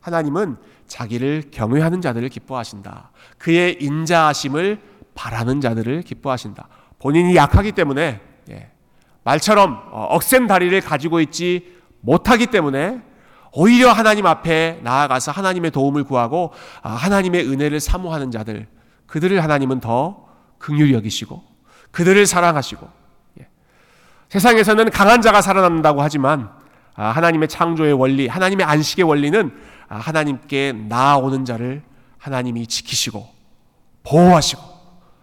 하나님은 0.00 0.56
자기를 0.86 1.44
경외하는 1.50 2.00
자들을 2.00 2.28
기뻐하신다. 2.28 3.10
그의 3.38 3.78
인자하심을 3.80 4.80
바라는 5.14 5.60
자들을 5.60 6.02
기뻐하신다. 6.02 6.68
본인이 6.98 7.34
약하기 7.36 7.72
때문에 7.72 8.20
예, 8.50 8.70
말처럼 9.24 9.88
어, 9.90 10.06
억센 10.10 10.46
다리를 10.46 10.78
가지고 10.80 11.20
있지 11.20 11.76
못하기 12.00 12.46
때문에 12.48 13.02
오히려 13.52 13.92
하나님 13.92 14.26
앞에 14.26 14.80
나아가서 14.82 15.32
하나님의 15.32 15.70
도움을 15.70 16.04
구하고 16.04 16.52
아, 16.82 16.90
하나님의 16.90 17.48
은혜를 17.48 17.80
사모하는 17.80 18.30
자들 18.30 18.66
그들을 19.06 19.42
하나님은 19.42 19.80
더 19.80 20.26
긍휼히 20.58 20.92
여기시고 20.92 21.42
그들을 21.90 22.26
사랑하시고 22.26 22.88
예. 23.40 23.48
세상에서는 24.28 24.90
강한 24.90 25.22
자가 25.22 25.40
살아남는다고 25.40 26.02
하지만 26.02 26.50
아, 26.94 27.06
하나님의 27.10 27.48
창조의 27.48 27.92
원리, 27.92 28.26
하나님의 28.26 28.66
안식의 28.66 29.04
원리는 29.04 29.52
아, 29.88 29.96
하나님께 29.96 30.72
나아오는 30.88 31.44
자를 31.44 31.82
하나님이 32.18 32.66
지키시고 32.66 33.26
보호하시고 34.02 34.62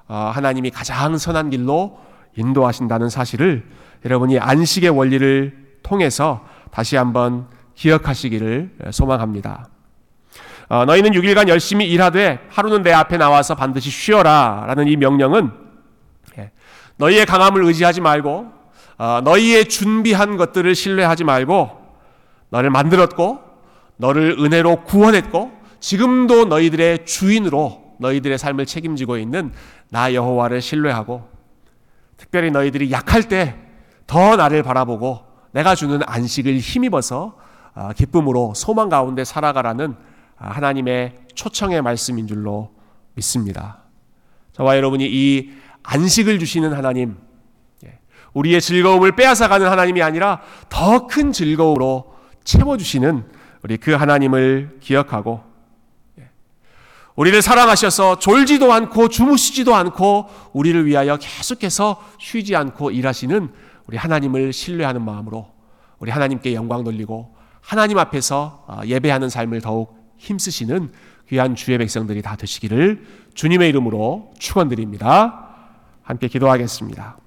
아, 0.07 0.31
하나님이 0.33 0.71
가장 0.71 1.17
선한 1.17 1.49
길로 1.49 1.99
인도하신다는 2.35 3.09
사실을 3.09 3.67
여러분이 4.03 4.39
안식의 4.39 4.89
원리를 4.89 5.79
통해서 5.83 6.45
다시 6.71 6.95
한번 6.95 7.47
기억하시기를 7.75 8.71
소망합니다. 8.91 9.69
어, 10.67 10.85
너희는 10.85 11.11
6일간 11.11 11.47
열심히 11.47 11.89
일하되 11.89 12.39
하루는 12.49 12.81
내 12.81 12.91
앞에 12.91 13.17
나와서 13.17 13.53
반드시 13.55 13.89
쉬어라 13.91 14.63
라는 14.67 14.87
이 14.87 14.95
명령은 14.95 15.51
예, 16.39 16.51
너희의 16.97 17.25
강함을 17.27 17.63
의지하지 17.63 18.01
말고 18.01 18.51
어, 18.97 19.21
너희의 19.23 19.69
준비한 19.69 20.37
것들을 20.37 20.73
신뢰하지 20.73 21.23
말고 21.23 21.69
너를 22.49 22.71
만들었고 22.71 23.39
너를 23.97 24.37
은혜로 24.39 24.83
구원했고 24.85 25.51
지금도 25.79 26.45
너희들의 26.45 27.05
주인으로 27.05 27.95
너희들의 27.99 28.37
삶을 28.37 28.65
책임지고 28.65 29.17
있는 29.17 29.53
나 29.89 30.13
여호와를 30.13 30.61
신뢰하고 30.61 31.29
특별히 32.17 32.49
너희들이 32.49 32.91
약할 32.91 33.23
때 33.23 33.65
더 34.07 34.35
나를 34.35 34.63
바라보고 34.63 35.23
내가 35.51 35.75
주는 35.75 35.99
안식을 36.05 36.57
힘입어서 36.57 37.25
어, 37.25 37.44
기쁨으로 37.95 38.53
소망 38.55 38.89
가운데 38.89 39.23
살아가라는 39.23 39.95
아, 40.37 40.49
하나님의 40.51 41.19
초청의 41.35 41.81
말씀인 41.81 42.27
줄로 42.27 42.71
믿습니다. 43.13 43.79
저와 44.53 44.77
여러분이 44.77 45.05
이 45.05 45.51
안식을 45.83 46.39
주시는 46.39 46.73
하나님, 46.73 47.17
예, 47.85 47.99
우리의 48.33 48.61
즐거움을 48.61 49.15
빼앗아가는 49.15 49.67
하나님이 49.67 50.01
아니라 50.01 50.41
더 50.69 51.07
큰 51.07 51.31
즐거움으로 51.31 52.13
채워주시는 52.43 53.25
우리 53.63 53.77
그 53.77 53.91
하나님을 53.93 54.77
기억하고, 54.79 55.43
예, 56.19 56.29
우리를 57.15 57.41
사랑하셔서 57.41 58.19
졸지도 58.19 58.71
않고 58.71 59.09
주무시지도 59.09 59.75
않고 59.75 60.29
우리를 60.53 60.85
위하여 60.85 61.17
계속해서 61.17 62.01
쉬지 62.19 62.55
않고 62.55 62.91
일하시는 62.91 63.51
우리 63.87 63.97
하나님을 63.97 64.53
신뢰하는 64.53 65.03
마음으로 65.03 65.51
우리 65.99 66.11
하나님께 66.11 66.53
영광 66.55 66.83
돌리고 66.83 67.34
하나님 67.65 67.97
앞에서 67.97 68.63
아, 68.67 68.85
예배하는 68.85 69.29
삶을 69.29 69.61
더욱 69.61 69.97
힘쓰시는 70.17 70.91
귀한 71.29 71.55
주의 71.55 71.77
백성들이 71.77 72.21
다 72.21 72.35
되시기를 72.35 73.03
주님의 73.33 73.69
이름으로 73.69 74.31
축원드립니다. 74.37 75.49
함께 76.03 76.27
기도하겠습니다. 76.27 77.17